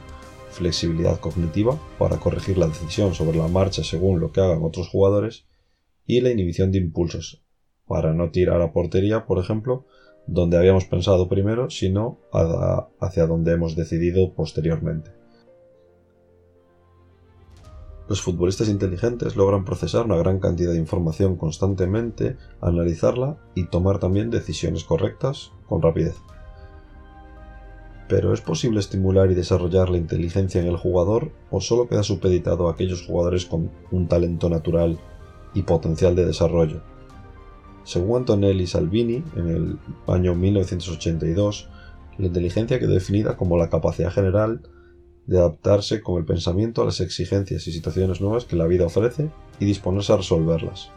flexibilidad 0.51 1.19
cognitiva 1.19 1.79
para 1.97 2.17
corregir 2.17 2.57
la 2.57 2.67
decisión 2.67 3.15
sobre 3.15 3.37
la 3.37 3.47
marcha 3.47 3.83
según 3.83 4.19
lo 4.19 4.31
que 4.31 4.41
hagan 4.41 4.63
otros 4.63 4.89
jugadores 4.89 5.45
y 6.05 6.21
la 6.21 6.29
inhibición 6.29 6.71
de 6.71 6.77
impulsos 6.79 7.43
para 7.87 8.13
no 8.13 8.31
tirar 8.31 8.61
a 8.61 8.71
portería, 8.71 9.25
por 9.25 9.39
ejemplo, 9.39 9.85
donde 10.27 10.57
habíamos 10.57 10.85
pensado 10.85 11.27
primero, 11.27 11.69
sino 11.69 12.19
hacia 12.99 13.27
donde 13.27 13.53
hemos 13.53 13.75
decidido 13.75 14.33
posteriormente. 14.33 15.11
Los 18.09 18.21
futbolistas 18.21 18.67
inteligentes 18.67 19.37
logran 19.37 19.63
procesar 19.63 20.05
una 20.05 20.17
gran 20.17 20.39
cantidad 20.39 20.71
de 20.71 20.77
información 20.77 21.37
constantemente, 21.37 22.35
analizarla 22.59 23.37
y 23.55 23.67
tomar 23.67 23.99
también 23.99 24.29
decisiones 24.29 24.83
correctas 24.83 25.51
con 25.67 25.81
rapidez. 25.81 26.15
Pero 28.09 28.33
¿es 28.33 28.41
posible 28.41 28.81
estimular 28.81 29.31
y 29.31 29.35
desarrollar 29.35 29.89
la 29.89 29.97
inteligencia 29.97 30.61
en 30.61 30.67
el 30.67 30.75
jugador 30.75 31.31
o 31.49 31.61
solo 31.61 31.87
queda 31.87 32.03
supeditado 32.03 32.67
a 32.67 32.73
aquellos 32.73 33.05
jugadores 33.05 33.45
con 33.45 33.71
un 33.91 34.07
talento 34.07 34.49
natural 34.49 34.99
y 35.53 35.63
potencial 35.63 36.13
de 36.15 36.25
desarrollo? 36.25 36.92
Según 37.83 38.17
Antonelli 38.17 38.65
Salvini, 38.65 39.23
en 39.35 39.47
el 39.49 39.77
año 40.07 40.35
1982, 40.35 41.69
la 42.17 42.27
inteligencia 42.27 42.79
quedó 42.79 42.93
definida 42.93 43.35
como 43.35 43.57
la 43.57 43.69
capacidad 43.69 44.11
general 44.11 44.61
de 45.25 45.37
adaptarse 45.37 46.01
con 46.01 46.17
el 46.17 46.25
pensamiento 46.25 46.81
a 46.81 46.85
las 46.85 47.01
exigencias 47.01 47.67
y 47.67 47.71
situaciones 47.71 48.21
nuevas 48.21 48.45
que 48.45 48.55
la 48.55 48.67
vida 48.67 48.85
ofrece 48.85 49.29
y 49.59 49.65
disponerse 49.65 50.13
a 50.13 50.17
resolverlas. 50.17 50.91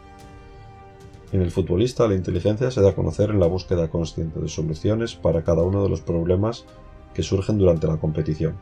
En 1.33 1.41
el 1.41 1.51
futbolista, 1.51 2.07
la 2.07 2.15
inteligencia 2.15 2.71
se 2.71 2.81
da 2.81 2.91
a 2.91 2.95
conocer 2.95 3.31
en 3.31 3.39
la 3.39 3.47
búsqueda 3.47 3.89
consciente 3.89 4.39
de 4.39 4.47
soluciones 4.47 5.15
para 5.15 5.43
cada 5.43 5.63
uno 5.63 5.83
de 5.83 5.89
los 5.89 6.01
problemas 6.01 6.65
que 7.13 7.23
surgen 7.23 7.57
durante 7.57 7.87
la 7.87 7.97
competición. 7.97 8.55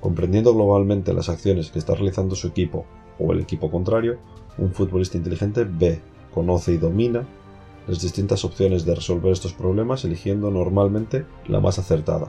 Comprendiendo 0.00 0.54
globalmente 0.54 1.12
las 1.12 1.28
acciones 1.28 1.70
que 1.70 1.78
está 1.78 1.94
realizando 1.94 2.34
su 2.34 2.48
equipo 2.48 2.86
o 3.18 3.32
el 3.32 3.40
equipo 3.40 3.70
contrario, 3.70 4.18
un 4.56 4.72
futbolista 4.72 5.18
inteligente 5.18 5.64
ve 5.64 6.00
conoce 6.34 6.72
y 6.72 6.78
domina 6.78 7.26
las 7.86 8.00
distintas 8.00 8.44
opciones 8.44 8.84
de 8.84 8.94
resolver 8.94 9.32
estos 9.32 9.52
problemas 9.52 10.04
eligiendo 10.04 10.50
normalmente 10.50 11.26
la 11.46 11.60
más 11.60 11.78
acertada. 11.78 12.28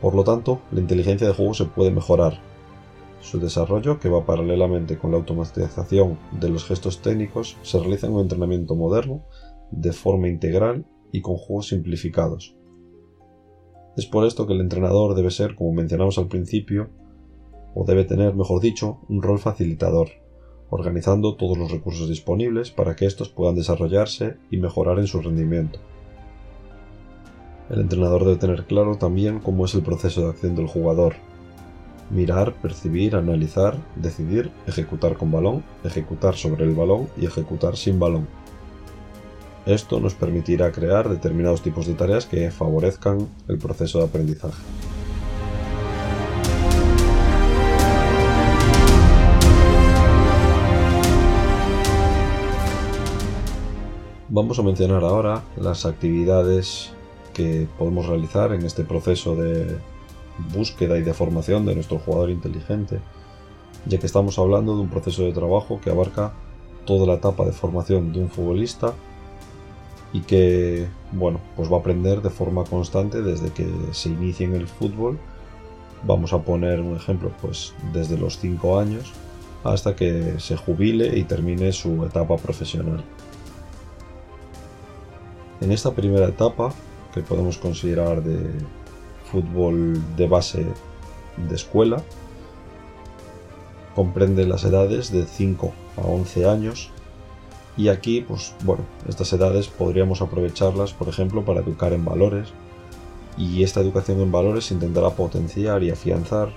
Por 0.00 0.14
lo 0.14 0.24
tanto, 0.24 0.60
la 0.72 0.80
inteligencia 0.80 1.26
de 1.26 1.34
juego 1.34 1.54
se 1.54 1.64
puede 1.64 1.90
mejorar. 1.90 2.40
Su 3.20 3.38
desarrollo, 3.38 4.00
que 4.00 4.08
va 4.08 4.26
paralelamente 4.26 4.98
con 4.98 5.12
la 5.12 5.16
automatización 5.18 6.18
de 6.40 6.48
los 6.48 6.64
gestos 6.64 7.02
técnicos, 7.02 7.56
se 7.62 7.78
realiza 7.78 8.08
en 8.08 8.14
un 8.14 8.22
entrenamiento 8.22 8.74
moderno, 8.74 9.24
de 9.70 9.92
forma 9.92 10.28
integral 10.28 10.86
y 11.12 11.20
con 11.20 11.36
juegos 11.36 11.68
simplificados. 11.68 12.56
Es 13.96 14.06
por 14.06 14.26
esto 14.26 14.46
que 14.46 14.54
el 14.54 14.60
entrenador 14.60 15.14
debe 15.14 15.30
ser, 15.30 15.54
como 15.54 15.72
mencionamos 15.72 16.18
al 16.18 16.28
principio, 16.28 16.90
o 17.74 17.84
debe 17.84 18.04
tener, 18.04 18.34
mejor 18.34 18.60
dicho, 18.60 19.00
un 19.08 19.22
rol 19.22 19.38
facilitador, 19.38 20.08
organizando 20.72 21.34
todos 21.34 21.58
los 21.58 21.70
recursos 21.70 22.08
disponibles 22.08 22.70
para 22.70 22.96
que 22.96 23.04
estos 23.04 23.28
puedan 23.28 23.54
desarrollarse 23.54 24.38
y 24.50 24.56
mejorar 24.56 24.98
en 24.98 25.06
su 25.06 25.20
rendimiento. 25.20 25.78
El 27.68 27.82
entrenador 27.82 28.24
debe 28.24 28.38
tener 28.38 28.64
claro 28.64 28.96
también 28.96 29.38
cómo 29.38 29.66
es 29.66 29.74
el 29.74 29.82
proceso 29.82 30.22
de 30.22 30.30
acción 30.30 30.56
del 30.56 30.66
jugador. 30.66 31.16
Mirar, 32.10 32.54
percibir, 32.54 33.16
analizar, 33.16 33.76
decidir, 33.96 34.50
ejecutar 34.66 35.18
con 35.18 35.30
balón, 35.30 35.62
ejecutar 35.84 36.36
sobre 36.36 36.64
el 36.64 36.74
balón 36.74 37.06
y 37.18 37.26
ejecutar 37.26 37.76
sin 37.76 37.98
balón. 37.98 38.26
Esto 39.66 40.00
nos 40.00 40.14
permitirá 40.14 40.72
crear 40.72 41.06
determinados 41.06 41.60
tipos 41.60 41.86
de 41.86 41.94
tareas 41.94 42.24
que 42.24 42.50
favorezcan 42.50 43.28
el 43.46 43.58
proceso 43.58 43.98
de 43.98 44.06
aprendizaje. 44.06 44.62
Vamos 54.34 54.58
a 54.58 54.62
mencionar 54.62 55.04
ahora 55.04 55.42
las 55.58 55.84
actividades 55.84 56.90
que 57.34 57.68
podemos 57.78 58.06
realizar 58.06 58.54
en 58.54 58.64
este 58.64 58.82
proceso 58.82 59.36
de 59.36 59.76
búsqueda 60.54 60.96
y 60.96 61.02
de 61.02 61.12
formación 61.12 61.66
de 61.66 61.74
nuestro 61.74 61.98
jugador 61.98 62.30
inteligente, 62.30 63.00
ya 63.84 63.98
que 63.98 64.06
estamos 64.06 64.38
hablando 64.38 64.74
de 64.74 64.80
un 64.80 64.88
proceso 64.88 65.24
de 65.24 65.34
trabajo 65.34 65.82
que 65.82 65.90
abarca 65.90 66.32
toda 66.86 67.06
la 67.06 67.16
etapa 67.16 67.44
de 67.44 67.52
formación 67.52 68.14
de 68.14 68.20
un 68.20 68.30
futbolista 68.30 68.94
y 70.14 70.22
que, 70.22 70.86
bueno, 71.12 71.38
pues 71.54 71.70
va 71.70 71.76
a 71.76 71.80
aprender 71.80 72.22
de 72.22 72.30
forma 72.30 72.64
constante 72.64 73.20
desde 73.20 73.50
que 73.50 73.70
se 73.90 74.08
inicie 74.08 74.46
en 74.46 74.54
el 74.54 74.66
fútbol. 74.66 75.18
Vamos 76.06 76.32
a 76.32 76.38
poner 76.38 76.80
un 76.80 76.96
ejemplo, 76.96 77.32
pues 77.42 77.74
desde 77.92 78.16
los 78.16 78.38
5 78.38 78.78
años 78.78 79.12
hasta 79.62 79.94
que 79.94 80.40
se 80.40 80.56
jubile 80.56 81.18
y 81.18 81.24
termine 81.24 81.70
su 81.72 82.02
etapa 82.06 82.38
profesional. 82.38 83.04
En 85.62 85.70
esta 85.70 85.92
primera 85.92 86.26
etapa, 86.26 86.72
que 87.14 87.20
podemos 87.20 87.56
considerar 87.56 88.20
de 88.20 88.50
fútbol 89.30 89.96
de 90.16 90.26
base 90.26 90.66
de 91.36 91.54
escuela, 91.54 92.02
comprende 93.94 94.44
las 94.44 94.64
edades 94.64 95.12
de 95.12 95.24
5 95.24 95.72
a 95.98 96.00
11 96.00 96.48
años. 96.48 96.90
Y 97.76 97.88
aquí, 97.88 98.22
pues 98.22 98.54
bueno, 98.64 98.82
estas 99.08 99.32
edades 99.32 99.68
podríamos 99.68 100.20
aprovecharlas, 100.20 100.92
por 100.94 101.08
ejemplo, 101.08 101.44
para 101.44 101.60
educar 101.60 101.92
en 101.92 102.04
valores. 102.04 102.48
Y 103.38 103.62
esta 103.62 103.80
educación 103.80 104.20
en 104.20 104.32
valores 104.32 104.72
intentará 104.72 105.10
potenciar 105.10 105.84
y 105.84 105.90
afianzar 105.90 106.50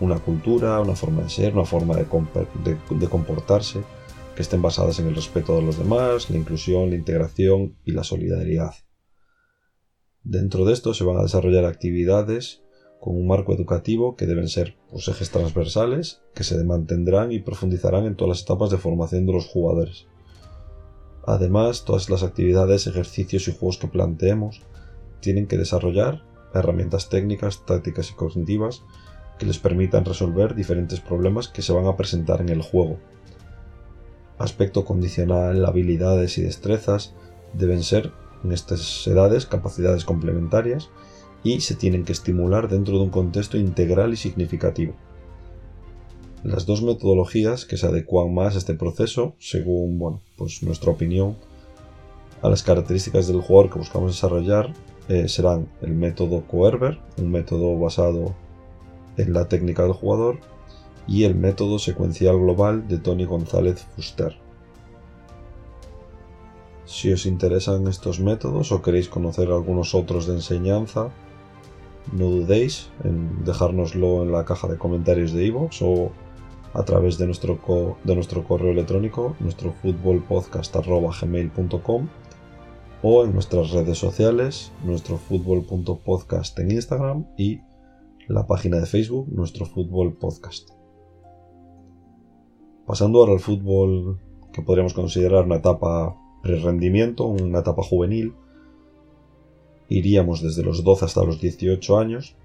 una 0.00 0.20
cultura, 0.20 0.80
una 0.80 0.94
forma 0.94 1.22
de 1.22 1.30
ser, 1.30 1.52
una 1.54 1.64
forma 1.64 1.96
de, 1.96 2.06
de, 2.90 3.08
comportarse 3.08 3.80
que 4.34 4.42
estén 4.42 4.62
basadas 4.62 4.98
en 4.98 5.06
el 5.06 5.14
respeto 5.14 5.56
de 5.56 5.62
los 5.62 5.78
demás, 5.78 6.30
la 6.30 6.36
inclusión, 6.36 6.90
la 6.90 6.96
integración 6.96 7.76
y 7.84 7.92
la 7.92 8.04
solidaridad. 8.04 8.74
Dentro 10.22 10.64
de 10.64 10.72
esto 10.72 10.94
se 10.94 11.04
van 11.04 11.18
a 11.18 11.22
desarrollar 11.22 11.64
actividades 11.64 12.62
con 13.00 13.16
un 13.16 13.26
marco 13.26 13.52
educativo 13.52 14.16
que 14.16 14.26
deben 14.26 14.48
ser 14.48 14.76
pues, 14.90 15.08
ejes 15.08 15.30
transversales 15.30 16.22
que 16.34 16.44
se 16.44 16.62
mantendrán 16.64 17.32
y 17.32 17.40
profundizarán 17.40 18.06
en 18.06 18.16
todas 18.16 18.38
las 18.38 18.42
etapas 18.42 18.70
de 18.70 18.78
formación 18.78 19.26
de 19.26 19.34
los 19.34 19.46
jugadores. 19.46 20.06
Además, 21.26 21.84
todas 21.84 22.08
las 22.08 22.22
actividades, 22.22 22.86
ejercicios 22.86 23.46
y 23.48 23.52
juegos 23.52 23.78
que 23.78 23.88
planteemos 23.88 24.62
tienen 25.20 25.46
que 25.46 25.58
desarrollar 25.58 26.22
herramientas 26.54 27.08
técnicas, 27.08 27.64
tácticas 27.66 28.10
y 28.10 28.14
cognitivas 28.14 28.82
que 29.38 29.46
les 29.46 29.58
permitan 29.58 30.04
resolver 30.04 30.54
diferentes 30.54 31.00
problemas 31.00 31.48
que 31.48 31.62
se 31.62 31.72
van 31.72 31.86
a 31.86 31.96
presentar 31.96 32.40
en 32.40 32.48
el 32.48 32.62
juego. 32.62 32.98
Aspecto 34.44 34.84
condicional, 34.84 35.64
habilidades 35.64 36.36
y 36.36 36.42
destrezas 36.42 37.14
deben 37.54 37.82
ser 37.82 38.12
en 38.44 38.52
estas 38.52 39.06
edades 39.06 39.46
capacidades 39.46 40.04
complementarias 40.04 40.90
y 41.42 41.62
se 41.62 41.74
tienen 41.74 42.04
que 42.04 42.12
estimular 42.12 42.68
dentro 42.68 42.98
de 42.98 43.04
un 43.04 43.08
contexto 43.08 43.56
integral 43.56 44.12
y 44.12 44.16
significativo. 44.16 44.96
Las 46.42 46.66
dos 46.66 46.82
metodologías 46.82 47.64
que 47.64 47.78
se 47.78 47.86
adecuan 47.86 48.34
más 48.34 48.54
a 48.54 48.58
este 48.58 48.74
proceso, 48.74 49.34
según 49.38 49.98
bueno, 49.98 50.20
pues 50.36 50.62
nuestra 50.62 50.90
opinión, 50.90 51.38
a 52.42 52.50
las 52.50 52.62
características 52.62 53.26
del 53.26 53.40
jugador 53.40 53.72
que 53.72 53.78
buscamos 53.78 54.12
desarrollar, 54.12 54.74
eh, 55.08 55.26
serán 55.26 55.68
el 55.80 55.94
método 55.94 56.46
Coerber, 56.46 56.98
un 57.16 57.30
método 57.30 57.78
basado 57.78 58.34
en 59.16 59.32
la 59.32 59.48
técnica 59.48 59.84
del 59.84 59.92
jugador, 59.92 60.40
y 61.06 61.24
el 61.24 61.34
método 61.34 61.78
secuencial 61.78 62.38
global 62.38 62.88
de 62.88 62.98
Tony 62.98 63.24
González 63.24 63.86
Fuster. 63.94 64.36
Si 66.84 67.12
os 67.12 67.26
interesan 67.26 67.86
estos 67.88 68.20
métodos 68.20 68.72
o 68.72 68.82
queréis 68.82 69.08
conocer 69.08 69.50
algunos 69.50 69.94
otros 69.94 70.26
de 70.26 70.34
enseñanza, 70.34 71.10
no 72.12 72.26
dudéis 72.26 72.90
en 73.02 73.42
dejárnoslo 73.44 74.22
en 74.22 74.30
la 74.32 74.44
caja 74.44 74.68
de 74.68 74.76
comentarios 74.76 75.32
de 75.32 75.46
iVoox 75.46 75.80
o 75.82 76.12
a 76.74 76.84
través 76.84 77.16
de 77.18 77.26
nuestro, 77.26 77.58
de 78.04 78.14
nuestro 78.14 78.44
correo 78.44 78.70
electrónico, 78.72 79.34
nuestro 79.40 79.72
futbolpodcast.gmail.com 79.72 82.08
o 83.02 83.24
en 83.24 83.32
nuestras 83.32 83.70
redes 83.70 83.98
sociales, 83.98 84.70
nuestro 84.84 85.16
fútbol.podcast 85.18 86.58
en 86.58 86.72
Instagram 86.72 87.26
y 87.38 87.60
la 88.28 88.46
página 88.46 88.78
de 88.80 88.86
Facebook, 88.86 89.28
nuestro 89.30 89.66
fútbol. 89.66 90.16
Pasando 92.86 93.18
ahora 93.18 93.32
al 93.32 93.40
fútbol 93.40 94.18
que 94.52 94.62
podríamos 94.62 94.92
considerar 94.92 95.44
una 95.44 95.56
etapa 95.56 96.16
pre-rendimiento, 96.42 97.24
una 97.24 97.60
etapa 97.60 97.82
juvenil, 97.82 98.34
iríamos 99.88 100.42
desde 100.42 100.62
los 100.62 100.84
12 100.84 101.06
hasta 101.06 101.24
los 101.24 101.40
18 101.40 101.98
años 101.98 102.36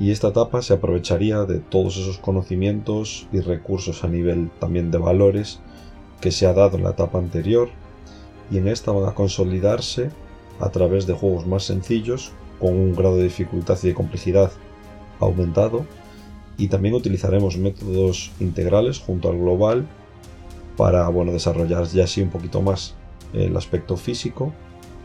y 0.00 0.10
esta 0.10 0.28
etapa 0.28 0.62
se 0.62 0.74
aprovecharía 0.74 1.44
de 1.44 1.60
todos 1.60 1.96
esos 1.96 2.18
conocimientos 2.18 3.28
y 3.32 3.40
recursos 3.40 4.02
a 4.02 4.08
nivel 4.08 4.50
también 4.58 4.90
de 4.90 4.98
valores 4.98 5.60
que 6.20 6.32
se 6.32 6.46
ha 6.46 6.52
dado 6.52 6.76
en 6.76 6.84
la 6.84 6.90
etapa 6.90 7.18
anterior 7.18 7.68
y 8.50 8.58
en 8.58 8.66
esta 8.66 8.90
van 8.90 9.08
a 9.08 9.14
consolidarse 9.14 10.10
a 10.58 10.70
través 10.70 11.06
de 11.06 11.14
juegos 11.14 11.46
más 11.46 11.62
sencillos 11.64 12.32
con 12.58 12.74
un 12.74 12.94
grado 12.94 13.16
de 13.16 13.24
dificultad 13.24 13.78
y 13.82 13.88
de 13.88 13.94
complejidad 13.94 14.50
aumentado 15.20 15.86
y 16.56 16.68
también 16.68 16.94
utilizaremos 16.94 17.56
métodos 17.56 18.30
integrales 18.40 18.98
junto 18.98 19.28
al 19.30 19.38
global 19.38 19.86
para 20.76 21.08
bueno, 21.08 21.32
desarrollar 21.32 21.86
ya 21.86 22.04
así 22.04 22.22
un 22.22 22.30
poquito 22.30 22.62
más 22.62 22.94
el 23.32 23.56
aspecto 23.56 23.96
físico 23.96 24.52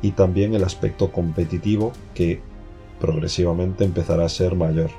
y 0.01 0.11
también 0.11 0.53
el 0.53 0.63
aspecto 0.63 1.11
competitivo 1.11 1.91
que 2.13 2.41
progresivamente 2.99 3.83
empezará 3.83 4.25
a 4.25 4.29
ser 4.29 4.55
mayor. 4.55 4.89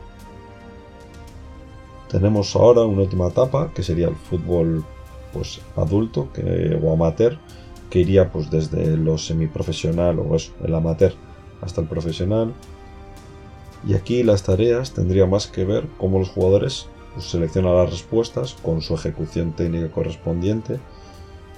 Tenemos 2.09 2.57
ahora 2.57 2.83
una 2.83 3.03
última 3.03 3.29
etapa 3.29 3.73
que 3.73 3.83
sería 3.83 4.09
el 4.09 4.17
fútbol 4.17 4.85
pues 5.33 5.61
adulto 5.77 6.29
o 6.83 6.93
amateur 6.93 7.39
que 7.89 8.01
iría 8.01 8.31
pues 8.31 8.51
desde 8.51 8.97
lo 8.97 9.17
semiprofesional 9.17 10.19
o 10.19 10.37
el 10.37 10.75
amateur 10.75 11.13
hasta 11.61 11.81
el 11.81 11.87
profesional 11.87 12.53
y 13.87 13.95
aquí 13.95 14.23
las 14.23 14.43
tareas 14.43 14.93
tendrían 14.93 15.31
más 15.31 15.47
que 15.47 15.64
ver 15.64 15.87
cómo 15.99 16.19
los 16.19 16.31
jugadores 16.31 16.87
pues, 17.14 17.27
seleccionan 17.27 17.77
las 17.77 17.90
respuestas 17.90 18.55
con 18.62 18.83
su 18.83 18.95
ejecución 18.95 19.53
técnica 19.53 19.90
correspondiente 19.90 20.79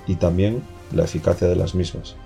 y 0.07 0.17
también 0.17 0.63
la 0.93 1.05
eficacia 1.05 1.49
de 1.49 1.57
las 1.57 1.75
mismas. 1.75 2.17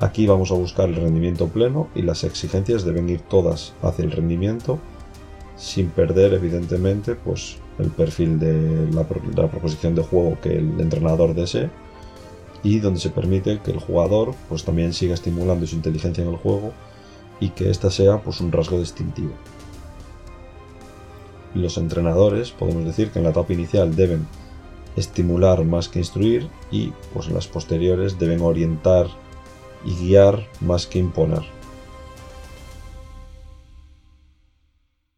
Aquí 0.00 0.26
vamos 0.26 0.50
a 0.50 0.54
buscar 0.54 0.88
el 0.88 0.96
rendimiento 0.96 1.48
pleno 1.48 1.88
y 1.94 2.02
las 2.02 2.24
exigencias 2.24 2.84
deben 2.84 3.08
ir 3.08 3.20
todas 3.20 3.72
hacia 3.82 4.04
el 4.04 4.10
rendimiento 4.10 4.78
sin 5.56 5.90
perder 5.90 6.34
evidentemente 6.34 7.14
pues 7.14 7.56
el 7.78 7.88
perfil 7.90 8.38
de 8.38 8.90
la, 8.92 9.04
proposición 9.48 9.94
de 9.94 10.02
juego 10.02 10.38
que 10.40 10.56
el 10.58 10.80
entrenador 10.80 11.34
desee 11.34 11.70
y 12.64 12.80
donde 12.80 13.00
se 13.00 13.10
permite 13.10 13.60
que 13.60 13.70
el 13.70 13.78
jugador 13.78 14.34
pues 14.48 14.64
también 14.64 14.92
siga 14.92 15.14
estimulando 15.14 15.66
su 15.66 15.76
inteligencia 15.76 16.24
en 16.24 16.30
el 16.30 16.36
juego 16.36 16.72
y 17.42 17.48
que 17.50 17.70
ésta 17.70 17.90
sea 17.90 18.22
pues 18.22 18.40
un 18.40 18.52
rasgo 18.52 18.78
distintivo. 18.78 19.32
Los 21.56 21.76
entrenadores 21.76 22.52
podemos 22.52 22.84
decir 22.84 23.10
que 23.10 23.18
en 23.18 23.24
la 23.24 23.30
etapa 23.30 23.52
inicial 23.52 23.96
deben 23.96 24.28
estimular 24.94 25.64
más 25.64 25.88
que 25.88 25.98
instruir 25.98 26.48
y 26.70 26.92
pues 27.12 27.26
en 27.26 27.34
las 27.34 27.48
posteriores 27.48 28.20
deben 28.20 28.42
orientar 28.42 29.08
y 29.84 29.92
guiar 29.96 30.46
más 30.60 30.86
que 30.86 31.00
imponer. 31.00 31.42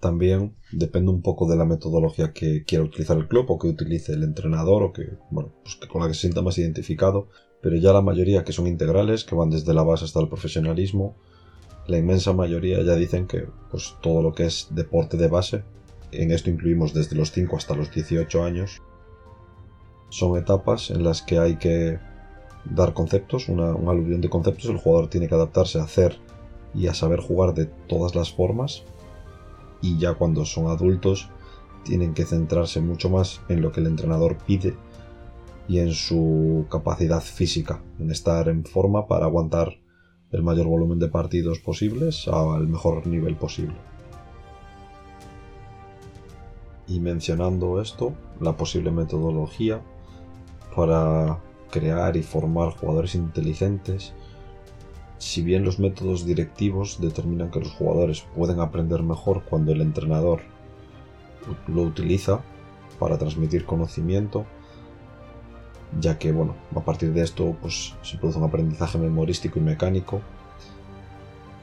También 0.01 0.57
depende 0.73 1.11
un 1.11 1.21
poco 1.21 1.47
de 1.47 1.57
la 1.57 1.67
metodología 1.67 2.33
que 2.33 2.65
quiera 2.65 2.85
utilizar 2.85 3.19
el 3.19 3.29
club 3.29 3.51
o 3.51 3.59
que 3.59 3.69
utilice 3.69 4.15
el 4.15 4.23
entrenador 4.23 4.83
o 4.83 4.93
que, 4.95 5.19
bueno, 5.31 5.53
pues 5.63 5.77
con 5.91 6.01
la 6.01 6.09
que 6.09 6.15
se 6.15 6.23
sienta 6.23 6.41
más 6.41 6.57
identificado, 6.57 7.29
pero 7.61 7.77
ya 7.77 7.93
la 7.93 8.01
mayoría 8.01 8.45
que 8.45 8.53
son 8.53 8.67
integrales, 8.67 9.25
que 9.25 9.35
van 9.35 9.51
desde 9.51 9.75
la 9.75 9.83
base 9.83 10.07
hasta 10.07 10.21
el 10.21 10.29
profesionalismo, 10.29 11.17
la 11.87 11.99
inmensa 11.99 12.33
mayoría 12.33 12.83
ya 12.83 12.95
dicen 12.95 13.27
que 13.27 13.47
pues 13.71 13.97
todo 14.01 14.23
lo 14.23 14.33
que 14.33 14.47
es 14.47 14.69
deporte 14.71 15.17
de 15.17 15.29
base, 15.29 15.65
en 16.13 16.31
esto 16.31 16.51
incluimos 16.51 16.95
desde 16.95 17.17
los 17.17 17.33
5 17.33 17.57
hasta 17.57 17.75
los 17.75 17.91
18 17.91 18.43
años, 18.43 18.83
son 20.09 20.39
etapas 20.39 20.91
en 20.91 21.03
las 21.03 21.23
que 21.23 21.39
hay 21.39 21.57
que 21.57 21.99
dar 22.65 22.95
conceptos, 22.95 23.49
una, 23.49 23.71
aluvión 23.71 24.21
de 24.21 24.31
conceptos, 24.31 24.71
el 24.71 24.79
jugador 24.79 25.11
tiene 25.11 25.29
que 25.29 25.35
adaptarse 25.35 25.79
a 25.79 25.85
hacer 25.85 26.19
y 26.75 26.87
a 26.87 26.95
saber 26.95 27.21
jugar 27.21 27.55
de 27.55 27.67
todas 27.67 28.15
las 28.15 28.33
formas 28.33 28.85
y 29.83 29.99
ya 29.99 30.15
cuando 30.15 30.45
son 30.45 30.69
adultos 30.69 31.29
tienen 31.85 32.15
que 32.15 32.25
centrarse 32.25 32.81
mucho 32.81 33.11
más 33.11 33.43
en 33.49 33.61
lo 33.61 33.71
que 33.71 33.81
el 33.81 33.87
entrenador 33.87 34.39
pide 34.39 34.75
y 35.69 35.79
en 35.79 35.93
su 35.93 36.67
capacidad 36.71 37.21
física, 37.21 37.83
en 37.99 38.11
estar 38.11 38.49
en 38.49 38.65
forma 38.65 39.07
para 39.07 39.27
aguantar 39.27 39.79
el 40.35 40.43
mayor 40.43 40.67
volumen 40.67 40.99
de 40.99 41.09
partidos 41.09 41.61
posibles 41.61 42.27
al 42.27 42.67
mejor 42.67 43.07
nivel 43.07 43.37
posible. 43.37 43.77
Y 46.89 46.99
mencionando 46.99 47.81
esto, 47.81 48.15
la 48.41 48.57
posible 48.57 48.91
metodología 48.91 49.81
para 50.75 51.39
crear 51.71 52.17
y 52.17 52.23
formar 52.23 52.71
jugadores 52.71 53.15
inteligentes, 53.15 54.13
si 55.19 55.43
bien 55.43 55.65
los 55.65 55.79
métodos 55.79 56.27
directivos 56.27 57.01
determinan 57.01 57.53
que 57.53 57.61
los 57.61 57.71
jugadores 57.71 58.27
pueden 58.35 58.59
aprender 58.59 59.05
mejor 59.05 59.45
cuando 59.45 59.71
el 59.71 59.81
entrenador 59.81 60.41
lo 61.69 61.83
utiliza 61.83 62.43
para 62.99 63.19
transmitir 63.19 63.65
conocimiento, 63.67 64.47
ya 66.01 66.19
que 66.19 66.33
bueno, 66.33 66.55
a 66.75 66.81
partir 66.81 67.13
de 67.13 67.23
esto 67.23 67.57
pues, 67.61 67.95
se 68.03 68.19
produce 68.19 68.39
un 68.39 68.45
aprendizaje 68.45 68.99
memorístico 68.99 69.59
y 69.59 69.63
mecánico, 69.63 70.21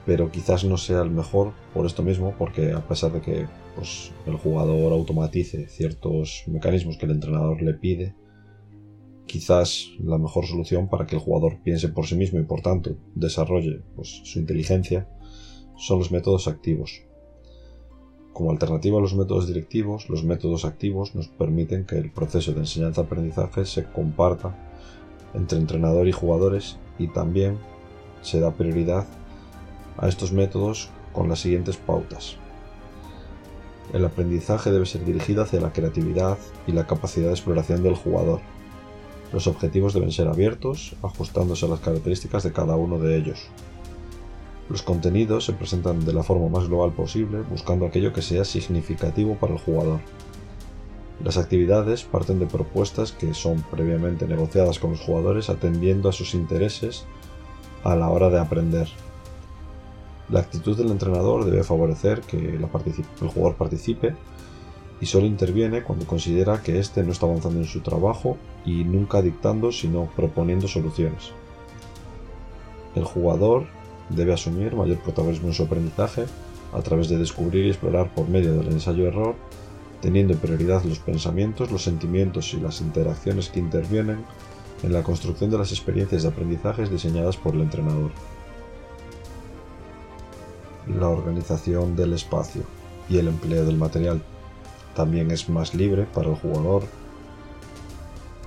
pero 0.06 0.32
quizás 0.32 0.64
no 0.64 0.78
sea 0.78 1.02
el 1.02 1.12
mejor 1.12 1.54
por 1.74 1.86
esto 1.86 2.04
mismo, 2.04 2.34
porque 2.38 2.74
a 2.74 2.88
pesar 2.88 3.12
de 3.12 3.22
que 3.22 3.48
pues, 3.76 4.12
el 4.26 4.36
jugador 4.36 4.94
automatice 4.94 5.68
ciertos 5.68 6.44
mecanismos 6.48 6.98
que 6.98 7.06
el 7.06 7.12
entrenador 7.12 7.62
le 7.62 7.74
pide, 7.74 8.16
quizás 9.26 9.92
la 10.00 10.18
mejor 10.18 10.46
solución 10.46 10.90
para 10.90 11.06
que 11.06 11.16
el 11.16 11.22
jugador 11.22 11.62
piense 11.64 11.90
por 11.90 12.06
sí 12.06 12.16
mismo 12.16 12.40
y 12.40 12.44
por 12.44 12.62
tanto 12.62 12.98
desarrolle 13.16 13.82
pues, 13.96 14.22
su 14.24 14.40
inteligencia 14.40 15.08
son 15.78 16.00
los 16.00 16.12
métodos 16.12 16.48
activos. 16.48 17.04
Como 18.42 18.50
alternativa 18.50 18.98
a 18.98 19.02
los 19.02 19.14
métodos 19.14 19.46
directivos, 19.46 20.10
los 20.10 20.24
métodos 20.24 20.66
activos 20.66 21.14
nos 21.14 21.28
permiten 21.28 21.86
que 21.86 22.00
el 22.00 22.10
proceso 22.10 22.54
de 22.54 22.62
enseñanza-aprendizaje 22.62 23.66
se 23.66 23.84
comparta 23.84 24.58
entre 25.36 25.60
entrenador 25.60 26.08
y 26.08 26.12
jugadores 26.12 26.80
y 26.98 27.06
también 27.06 27.60
se 28.24 28.40
da 28.40 28.52
prioridad 28.52 29.06
a 29.96 30.08
estos 30.08 30.32
métodos 30.32 30.90
con 31.14 31.30
las 31.30 31.42
siguientes 31.42 31.78
pautas. 31.78 32.38
El 33.94 34.04
aprendizaje 34.06 34.72
debe 34.72 34.88
ser 34.88 35.06
dirigido 35.06 35.44
hacia 35.44 35.62
la 35.62 35.72
creatividad 35.72 36.40
y 36.66 36.72
la 36.72 36.88
capacidad 36.88 37.28
de 37.28 37.34
exploración 37.34 37.84
del 37.84 37.94
jugador. 37.94 38.40
Los 39.32 39.46
objetivos 39.46 39.94
deben 39.94 40.12
ser 40.12 40.28
abiertos, 40.28 40.96
ajustándose 41.04 41.68
a 41.68 41.70
las 41.70 41.80
características 41.82 42.42
de 42.42 42.52
cada 42.52 42.76
uno 42.76 42.98
de 42.98 43.18
ellos. 43.18 43.52
Los 44.72 44.84
contenidos 44.84 45.44
se 45.44 45.52
presentan 45.52 46.06
de 46.06 46.14
la 46.14 46.24
forma 46.24 46.48
más 46.48 46.70
global 46.70 46.94
posible, 46.94 47.42
buscando 47.42 47.86
aquello 47.86 48.14
que 48.14 48.22
sea 48.22 48.46
significativo 48.46 49.36
para 49.36 49.52
el 49.52 49.60
jugador. 49.60 50.00
Las 51.22 51.36
actividades 51.36 52.06
parten 52.06 52.40
de 52.40 52.46
propuestas 52.46 53.12
que 53.12 53.34
son 53.34 53.66
previamente 53.70 54.26
negociadas 54.28 54.80
con 54.80 54.92
los 54.92 55.02
jugadores 55.02 55.50
atendiendo 55.50 56.08
a 56.08 56.14
sus 56.14 56.34
intereses 56.34 57.04
a 57.84 57.98
la 57.98 58.08
hora 58.08 58.30
de 58.30 58.40
aprender. 58.40 58.88
La 60.30 60.40
actitud 60.40 60.78
del 60.78 60.92
entrenador 60.92 61.44
debe 61.44 61.66
favorecer 61.66 62.22
que 62.22 62.38
el 62.38 62.66
jugador 63.28 63.56
participe 63.58 64.16
y 65.02 65.06
solo 65.06 65.26
interviene 65.26 65.84
cuando 65.84 66.08
considera 66.08 66.64
que 66.64 66.80
éste 66.80 67.04
no 67.04 67.12
está 67.12 67.26
avanzando 67.26 67.60
en 67.60 67.66
su 67.66 67.82
trabajo 67.82 68.38
y 68.66 68.86
nunca 68.86 69.22
dictando 69.22 69.74
sino 69.74 70.06
proponiendo 70.16 70.70
soluciones. 70.70 71.34
El 72.96 73.04
jugador 73.04 73.81
debe 74.16 74.34
asumir 74.34 74.76
mayor 74.76 75.00
protagonismo 75.00 75.48
en 75.48 75.54
su 75.54 75.64
aprendizaje 75.64 76.26
a 76.74 76.82
través 76.82 77.10
de 77.10 77.18
descubrir 77.18 77.66
y 77.66 77.70
explorar 77.70 78.14
por 78.14 78.30
medio 78.30 78.54
del 78.54 78.72
ensayo-error, 78.72 79.36
teniendo 80.02 80.36
prioridad 80.36 80.84
los 80.84 81.00
pensamientos, 81.00 81.72
los 81.72 81.84
sentimientos 81.84 82.54
y 82.54 82.60
las 82.60 82.82
interacciones 82.82 83.50
que 83.50 83.60
intervienen 83.60 84.24
en 84.84 84.94
la 84.94 85.04
construcción 85.04 85.50
de 85.50 85.58
las 85.58 85.72
experiencias 85.72 86.24
de 86.24 86.30
aprendizaje 86.30 86.88
diseñadas 86.88 87.38
por 87.38 87.56
el 87.56 87.62
entrenador. 87.62 88.12
La 90.88 91.08
organización 91.08 91.96
del 91.96 92.14
espacio 92.14 92.64
y 93.10 93.18
el 93.18 93.28
empleo 93.28 93.66
del 93.66 93.78
material 93.78 94.22
también 94.96 95.32
es 95.32 95.50
más 95.50 95.76
libre 95.76 96.08
para 96.12 96.30
el 96.30 96.36
jugador. 96.36 96.84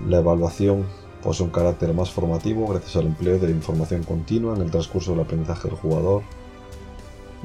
La 0.06 0.18
evaluación 0.18 0.84
posee 1.24 1.46
un 1.46 1.52
carácter 1.52 1.94
más 1.94 2.10
formativo 2.10 2.66
gracias 2.68 2.96
al 2.96 3.06
empleo 3.06 3.38
de 3.38 3.50
información 3.50 4.02
continua 4.02 4.54
en 4.54 4.60
el 4.60 4.70
transcurso 4.70 5.12
del 5.12 5.22
aprendizaje 5.22 5.68
del 5.68 5.78
jugador. 5.78 6.22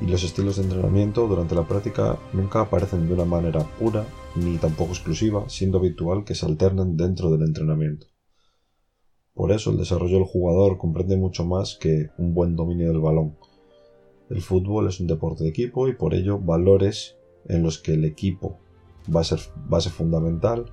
Y 0.01 0.05
los 0.05 0.21
estilos 0.23 0.57
de 0.57 0.63
entrenamiento 0.63 1.27
durante 1.27 1.55
la 1.55 1.65
práctica 1.65 2.19
nunca 2.33 2.59
aparecen 2.59 3.07
de 3.07 3.13
una 3.13 3.23
manera 3.23 3.61
pura 3.79 4.05
ni 4.35 4.57
tampoco 4.57 4.91
exclusiva, 4.91 5.45
siendo 5.47 5.77
habitual 5.77 6.25
que 6.25 6.35
se 6.35 6.45
alternen 6.45 6.97
dentro 6.97 7.31
del 7.31 7.43
entrenamiento. 7.43 8.07
Por 9.33 9.53
eso 9.53 9.71
el 9.71 9.77
desarrollo 9.77 10.17
del 10.17 10.25
jugador 10.25 10.77
comprende 10.77 11.15
mucho 11.15 11.45
más 11.45 11.77
que 11.79 12.09
un 12.17 12.33
buen 12.33 12.57
dominio 12.57 12.89
del 12.89 12.99
balón. 12.99 13.37
El 14.29 14.41
fútbol 14.41 14.89
es 14.89 14.99
un 14.99 15.07
deporte 15.07 15.45
de 15.45 15.51
equipo 15.51 15.87
y 15.87 15.93
por 15.93 16.13
ello 16.13 16.37
valores 16.37 17.15
en 17.45 17.63
los 17.63 17.79
que 17.79 17.93
el 17.93 18.03
equipo 18.03 18.59
va 19.13 19.21
a 19.21 19.23
ser 19.23 19.39
base 19.69 19.89
fundamental 19.89 20.65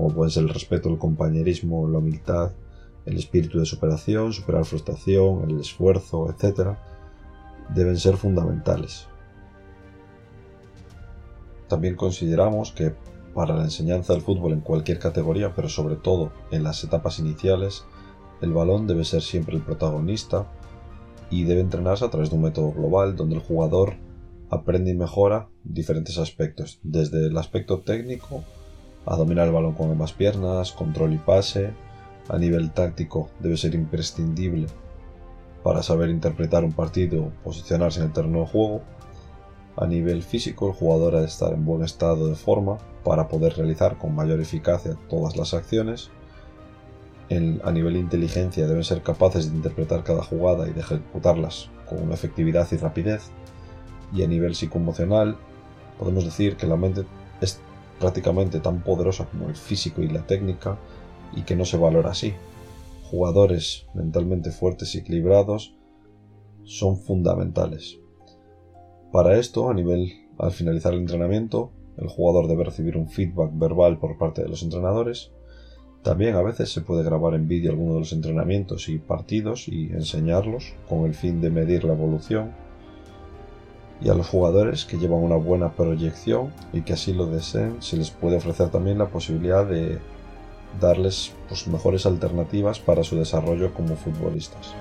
como 0.00 0.14
pueden 0.14 0.30
ser 0.30 0.44
el 0.44 0.48
respeto, 0.48 0.88
el 0.88 0.96
compañerismo, 0.96 1.86
la 1.86 1.98
humildad, 1.98 2.52
el 3.04 3.18
espíritu 3.18 3.58
de 3.58 3.66
superación, 3.66 4.32
superar 4.32 4.64
frustración, 4.64 5.50
el 5.50 5.60
esfuerzo, 5.60 6.30
etc., 6.30 6.70
deben 7.74 7.98
ser 7.98 8.16
fundamentales. 8.16 9.08
También 11.68 11.96
consideramos 11.96 12.72
que 12.72 12.94
para 13.34 13.54
la 13.54 13.64
enseñanza 13.64 14.14
del 14.14 14.22
fútbol 14.22 14.52
en 14.54 14.60
cualquier 14.60 14.98
categoría, 14.98 15.54
pero 15.54 15.68
sobre 15.68 15.96
todo 15.96 16.32
en 16.50 16.64
las 16.64 16.82
etapas 16.82 17.18
iniciales, 17.18 17.84
el 18.40 18.54
balón 18.54 18.86
debe 18.86 19.04
ser 19.04 19.20
siempre 19.20 19.54
el 19.54 19.62
protagonista 19.62 20.50
y 21.30 21.44
debe 21.44 21.60
entrenarse 21.60 22.06
a 22.06 22.10
través 22.10 22.30
de 22.30 22.36
un 22.36 22.42
método 22.42 22.72
global 22.72 23.16
donde 23.16 23.34
el 23.34 23.42
jugador 23.42 23.96
aprende 24.48 24.92
y 24.92 24.94
mejora 24.94 25.50
diferentes 25.62 26.16
aspectos, 26.16 26.80
desde 26.82 27.26
el 27.26 27.36
aspecto 27.36 27.80
técnico 27.80 28.42
a 29.06 29.16
dominar 29.16 29.46
el 29.46 29.52
balón 29.52 29.74
con 29.74 29.90
ambas 29.90 30.12
piernas, 30.12 30.72
control 30.72 31.14
y 31.14 31.18
pase. 31.18 31.72
A 32.28 32.38
nivel 32.38 32.70
táctico 32.70 33.28
debe 33.40 33.56
ser 33.56 33.74
imprescindible 33.74 34.68
para 35.62 35.82
saber 35.82 36.10
interpretar 36.10 36.64
un 36.64 36.72
partido 36.72 37.32
posicionarse 37.44 38.00
en 38.00 38.06
el 38.06 38.12
terreno 38.12 38.40
de 38.40 38.46
juego. 38.46 38.82
A 39.76 39.86
nivel 39.86 40.22
físico 40.22 40.68
el 40.68 40.74
jugador 40.74 41.16
ha 41.16 41.20
de 41.20 41.26
estar 41.26 41.52
en 41.52 41.64
buen 41.64 41.82
estado 41.82 42.28
de 42.28 42.34
forma 42.34 42.78
para 43.04 43.28
poder 43.28 43.56
realizar 43.56 43.98
con 43.98 44.14
mayor 44.14 44.40
eficacia 44.40 44.96
todas 45.08 45.36
las 45.36 45.54
acciones. 45.54 46.10
a 47.30 47.70
nivel 47.70 47.96
inteligencia 47.96 48.66
deben 48.66 48.84
ser 48.84 49.02
capaces 49.02 49.50
de 49.50 49.56
interpretar 49.56 50.02
cada 50.02 50.22
jugada 50.22 50.68
y 50.68 50.72
de 50.72 50.80
ejecutarlas 50.80 51.70
con 51.88 52.02
una 52.02 52.14
efectividad 52.14 52.68
y 52.72 52.76
rapidez. 52.76 53.30
Y 54.12 54.22
a 54.22 54.26
nivel 54.26 54.54
psicoemocional 54.54 55.36
podemos 55.98 56.24
decir 56.24 56.56
que 56.56 56.66
la 56.66 56.76
mente 56.76 57.04
prácticamente 58.00 58.58
tan 58.58 58.82
poderosa 58.82 59.26
como 59.26 59.48
el 59.48 59.54
físico 59.54 60.02
y 60.02 60.08
la 60.08 60.26
técnica 60.26 60.78
y 61.36 61.42
que 61.42 61.54
no 61.54 61.64
se 61.64 61.76
valora 61.76 62.10
así. 62.10 62.34
Jugadores 63.04 63.86
mentalmente 63.94 64.50
fuertes 64.50 64.94
y 64.94 64.98
equilibrados 64.98 65.76
son 66.64 66.96
fundamentales. 66.96 67.98
Para 69.12 69.38
esto, 69.38 69.70
a 69.70 69.74
nivel 69.74 70.12
al 70.38 70.52
finalizar 70.52 70.94
el 70.94 71.00
entrenamiento, 71.00 71.72
el 71.98 72.08
jugador 72.08 72.48
debe 72.48 72.64
recibir 72.64 72.96
un 72.96 73.08
feedback 73.08 73.50
verbal 73.52 73.98
por 73.98 74.16
parte 74.16 74.42
de 74.42 74.48
los 74.48 74.62
entrenadores. 74.62 75.32
También 76.02 76.34
a 76.34 76.42
veces 76.42 76.72
se 76.72 76.80
puede 76.80 77.02
grabar 77.02 77.34
en 77.34 77.46
vídeo 77.46 77.72
alguno 77.72 77.94
de 77.94 78.00
los 78.00 78.12
entrenamientos 78.12 78.88
y 78.88 78.98
partidos 78.98 79.68
y 79.68 79.90
enseñarlos 79.90 80.74
con 80.88 81.04
el 81.04 81.14
fin 81.14 81.42
de 81.42 81.50
medir 81.50 81.84
la 81.84 81.92
evolución 81.92 82.52
y 84.02 84.08
a 84.08 84.14
los 84.14 84.28
jugadores 84.28 84.84
que 84.84 84.98
llevan 84.98 85.20
una 85.20 85.36
buena 85.36 85.72
proyección 85.72 86.52
y 86.72 86.82
que 86.82 86.94
así 86.94 87.12
lo 87.12 87.26
deseen 87.26 87.82
se 87.82 87.96
les 87.96 88.10
puede 88.10 88.36
ofrecer 88.36 88.70
también 88.70 88.98
la 88.98 89.08
posibilidad 89.08 89.66
de 89.66 89.98
darles 90.80 91.32
pues, 91.48 91.66
mejores 91.66 92.06
alternativas 92.06 92.78
para 92.78 93.04
su 93.04 93.16
desarrollo 93.16 93.74
como 93.74 93.96
futbolistas. 93.96 94.74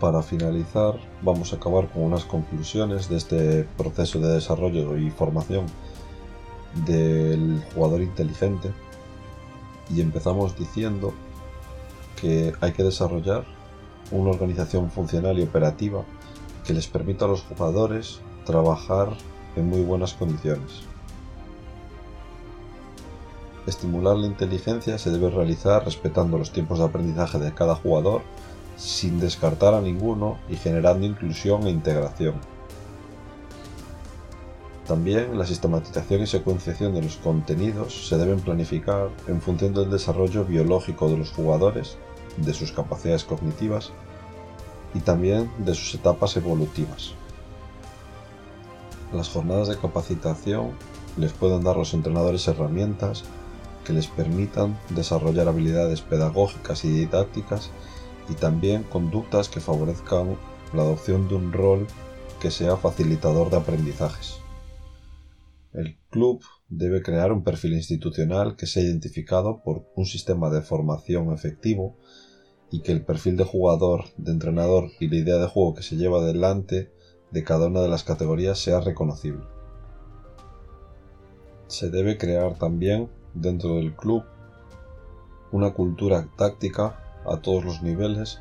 Para 0.00 0.20
finalizar, 0.20 0.98
vamos 1.22 1.52
a 1.52 1.56
acabar 1.56 1.88
con 1.88 2.02
unas 2.02 2.24
conclusiones 2.24 3.08
de 3.08 3.16
este 3.16 3.68
proceso 3.78 4.18
de 4.18 4.34
desarrollo 4.34 4.98
y 4.98 5.10
formación 5.10 5.66
del 6.84 7.62
jugador 7.72 8.02
inteligente 8.02 8.72
y 9.94 10.00
empezamos 10.00 10.58
diciendo 10.58 11.12
que 12.20 12.52
hay 12.60 12.72
que 12.72 12.82
desarrollar 12.82 13.44
una 14.10 14.30
organización 14.30 14.90
funcional 14.90 15.38
y 15.38 15.42
operativa 15.42 16.04
que 16.64 16.72
les 16.72 16.86
permita 16.86 17.24
a 17.24 17.28
los 17.28 17.42
jugadores 17.42 18.20
trabajar 18.44 19.16
en 19.56 19.68
muy 19.68 19.82
buenas 19.82 20.14
condiciones. 20.14 20.82
Estimular 23.66 24.16
la 24.16 24.26
inteligencia 24.26 24.98
se 24.98 25.10
debe 25.10 25.30
realizar 25.30 25.84
respetando 25.84 26.36
los 26.36 26.52
tiempos 26.52 26.78
de 26.78 26.84
aprendizaje 26.84 27.38
de 27.38 27.54
cada 27.54 27.76
jugador 27.76 28.22
sin 28.76 29.20
descartar 29.20 29.74
a 29.74 29.80
ninguno 29.80 30.38
y 30.48 30.56
generando 30.56 31.06
inclusión 31.06 31.66
e 31.66 31.70
integración. 31.70 32.34
También 34.92 35.38
la 35.38 35.46
sistematización 35.46 36.20
y 36.20 36.26
secuenciación 36.26 36.92
de 36.92 37.00
los 37.00 37.16
contenidos 37.16 38.08
se 38.08 38.18
deben 38.18 38.40
planificar 38.40 39.08
en 39.26 39.40
función 39.40 39.72
del 39.72 39.90
desarrollo 39.90 40.44
biológico 40.44 41.08
de 41.08 41.16
los 41.16 41.30
jugadores, 41.32 41.96
de 42.36 42.52
sus 42.52 42.72
capacidades 42.72 43.24
cognitivas 43.24 43.90
y 44.92 45.00
también 45.00 45.50
de 45.56 45.74
sus 45.74 45.94
etapas 45.94 46.36
evolutivas. 46.36 47.14
Las 49.14 49.30
jornadas 49.30 49.68
de 49.68 49.78
capacitación 49.78 50.72
les 51.16 51.32
pueden 51.32 51.64
dar 51.64 51.76
a 51.76 51.78
los 51.78 51.94
entrenadores 51.94 52.46
herramientas 52.46 53.24
que 53.86 53.94
les 53.94 54.08
permitan 54.08 54.78
desarrollar 54.90 55.48
habilidades 55.48 56.02
pedagógicas 56.02 56.84
y 56.84 56.90
didácticas 56.90 57.70
y 58.28 58.34
también 58.34 58.82
conductas 58.82 59.48
que 59.48 59.60
favorezcan 59.60 60.36
la 60.74 60.82
adopción 60.82 61.28
de 61.28 61.36
un 61.36 61.50
rol 61.50 61.86
que 62.42 62.50
sea 62.50 62.76
facilitador 62.76 63.48
de 63.48 63.56
aprendizajes. 63.56 64.41
El 65.72 65.96
club 66.10 66.42
debe 66.68 67.02
crear 67.02 67.32
un 67.32 67.44
perfil 67.44 67.72
institucional 67.72 68.56
que 68.56 68.66
sea 68.66 68.82
identificado 68.82 69.62
por 69.62 69.86
un 69.96 70.04
sistema 70.04 70.50
de 70.50 70.60
formación 70.60 71.32
efectivo 71.32 71.96
y 72.70 72.80
que 72.80 72.92
el 72.92 73.04
perfil 73.04 73.38
de 73.38 73.44
jugador, 73.44 74.04
de 74.18 74.32
entrenador 74.32 74.90
y 75.00 75.08
la 75.08 75.16
idea 75.16 75.36
de 75.38 75.46
juego 75.46 75.74
que 75.74 75.82
se 75.82 75.96
lleva 75.96 76.18
adelante 76.18 76.92
de 77.30 77.42
cada 77.42 77.68
una 77.68 77.80
de 77.80 77.88
las 77.88 78.04
categorías 78.04 78.58
sea 78.58 78.80
reconocible. 78.80 79.44
Se 81.68 81.88
debe 81.88 82.18
crear 82.18 82.58
también 82.58 83.08
dentro 83.32 83.76
del 83.76 83.96
club 83.96 84.24
una 85.52 85.72
cultura 85.72 86.28
táctica 86.36 86.98
a 87.24 87.38
todos 87.40 87.64
los 87.64 87.82
niveles 87.82 88.40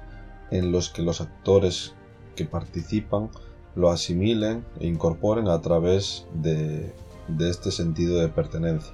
en 0.49 0.73
los 0.73 0.89
que 0.89 1.01
los 1.01 1.21
actores 1.21 1.93
que 2.35 2.43
participan 2.43 3.29
lo 3.75 3.89
asimilen 3.89 4.65
e 4.81 4.87
incorporen 4.87 5.47
a 5.47 5.61
través 5.61 6.27
de, 6.33 6.93
de 7.27 7.49
este 7.49 7.71
sentido 7.71 8.19
de 8.19 8.29
pertenencia. 8.29 8.93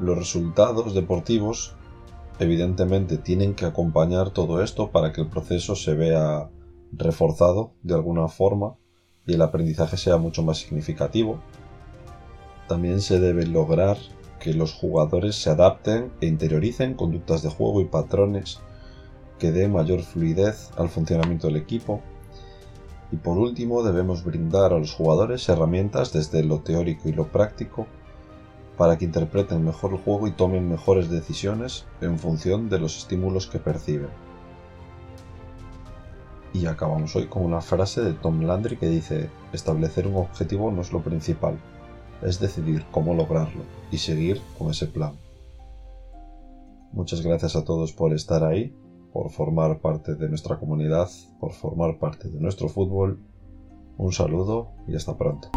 Los 0.00 0.18
resultados 0.18 0.94
deportivos 0.94 1.76
evidentemente 2.38 3.16
tienen 3.16 3.54
que 3.54 3.64
acompañar 3.64 4.30
todo 4.30 4.62
esto 4.62 4.90
para 4.90 5.12
que 5.12 5.20
el 5.20 5.28
proceso 5.28 5.76
se 5.76 5.94
vea 5.94 6.50
reforzado 6.92 7.72
de 7.82 7.94
alguna 7.94 8.28
forma 8.28 8.76
y 9.26 9.34
el 9.34 9.42
aprendizaje 9.42 9.96
sea 9.96 10.16
mucho 10.16 10.42
más 10.42 10.58
significativo. 10.58 11.40
También 12.68 13.00
se 13.00 13.20
debe 13.20 13.46
lograr 13.46 13.96
que 14.40 14.52
los 14.52 14.72
jugadores 14.72 15.36
se 15.36 15.50
adapten 15.50 16.12
e 16.20 16.26
interioricen 16.26 16.94
conductas 16.94 17.42
de 17.42 17.50
juego 17.50 17.80
y 17.80 17.86
patrones 17.86 18.60
que 19.38 19.52
den 19.52 19.72
mayor 19.72 20.02
fluidez 20.02 20.70
al 20.76 20.88
funcionamiento 20.88 21.46
del 21.46 21.56
equipo. 21.56 22.02
Y 23.14 23.16
por 23.16 23.38
último 23.38 23.84
debemos 23.84 24.24
brindar 24.24 24.72
a 24.72 24.78
los 24.80 24.92
jugadores 24.92 25.48
herramientas 25.48 26.12
desde 26.12 26.42
lo 26.42 26.58
teórico 26.58 27.08
y 27.08 27.12
lo 27.12 27.28
práctico 27.28 27.86
para 28.76 28.98
que 28.98 29.04
interpreten 29.04 29.64
mejor 29.64 29.92
el 29.92 29.98
juego 29.98 30.26
y 30.26 30.32
tomen 30.32 30.68
mejores 30.68 31.08
decisiones 31.08 31.84
en 32.00 32.18
función 32.18 32.68
de 32.68 32.80
los 32.80 32.98
estímulos 32.98 33.46
que 33.46 33.60
perciben. 33.60 34.08
Y 36.52 36.66
acabamos 36.66 37.14
hoy 37.14 37.28
con 37.28 37.44
una 37.44 37.60
frase 37.60 38.02
de 38.02 38.14
Tom 38.14 38.40
Landry 38.40 38.78
que 38.78 38.88
dice, 38.88 39.30
establecer 39.52 40.08
un 40.08 40.16
objetivo 40.16 40.72
no 40.72 40.82
es 40.82 40.92
lo 40.92 41.00
principal, 41.00 41.56
es 42.20 42.40
decidir 42.40 42.84
cómo 42.90 43.14
lograrlo 43.14 43.62
y 43.92 43.98
seguir 43.98 44.42
con 44.58 44.72
ese 44.72 44.88
plan. 44.88 45.12
Muchas 46.90 47.20
gracias 47.20 47.54
a 47.54 47.62
todos 47.62 47.92
por 47.92 48.12
estar 48.12 48.42
ahí, 48.42 48.74
por 49.14 49.30
formar 49.30 49.78
parte 49.78 50.16
de 50.16 50.28
nuestra 50.28 50.58
comunidad, 50.58 51.08
por 51.38 51.52
formar 51.52 51.98
parte 51.98 52.28
de 52.28 52.40
nuestro 52.40 52.68
fútbol. 52.68 53.20
Un 53.96 54.12
saludo 54.12 54.72
y 54.88 54.96
hasta 54.96 55.16
pronto. 55.16 55.50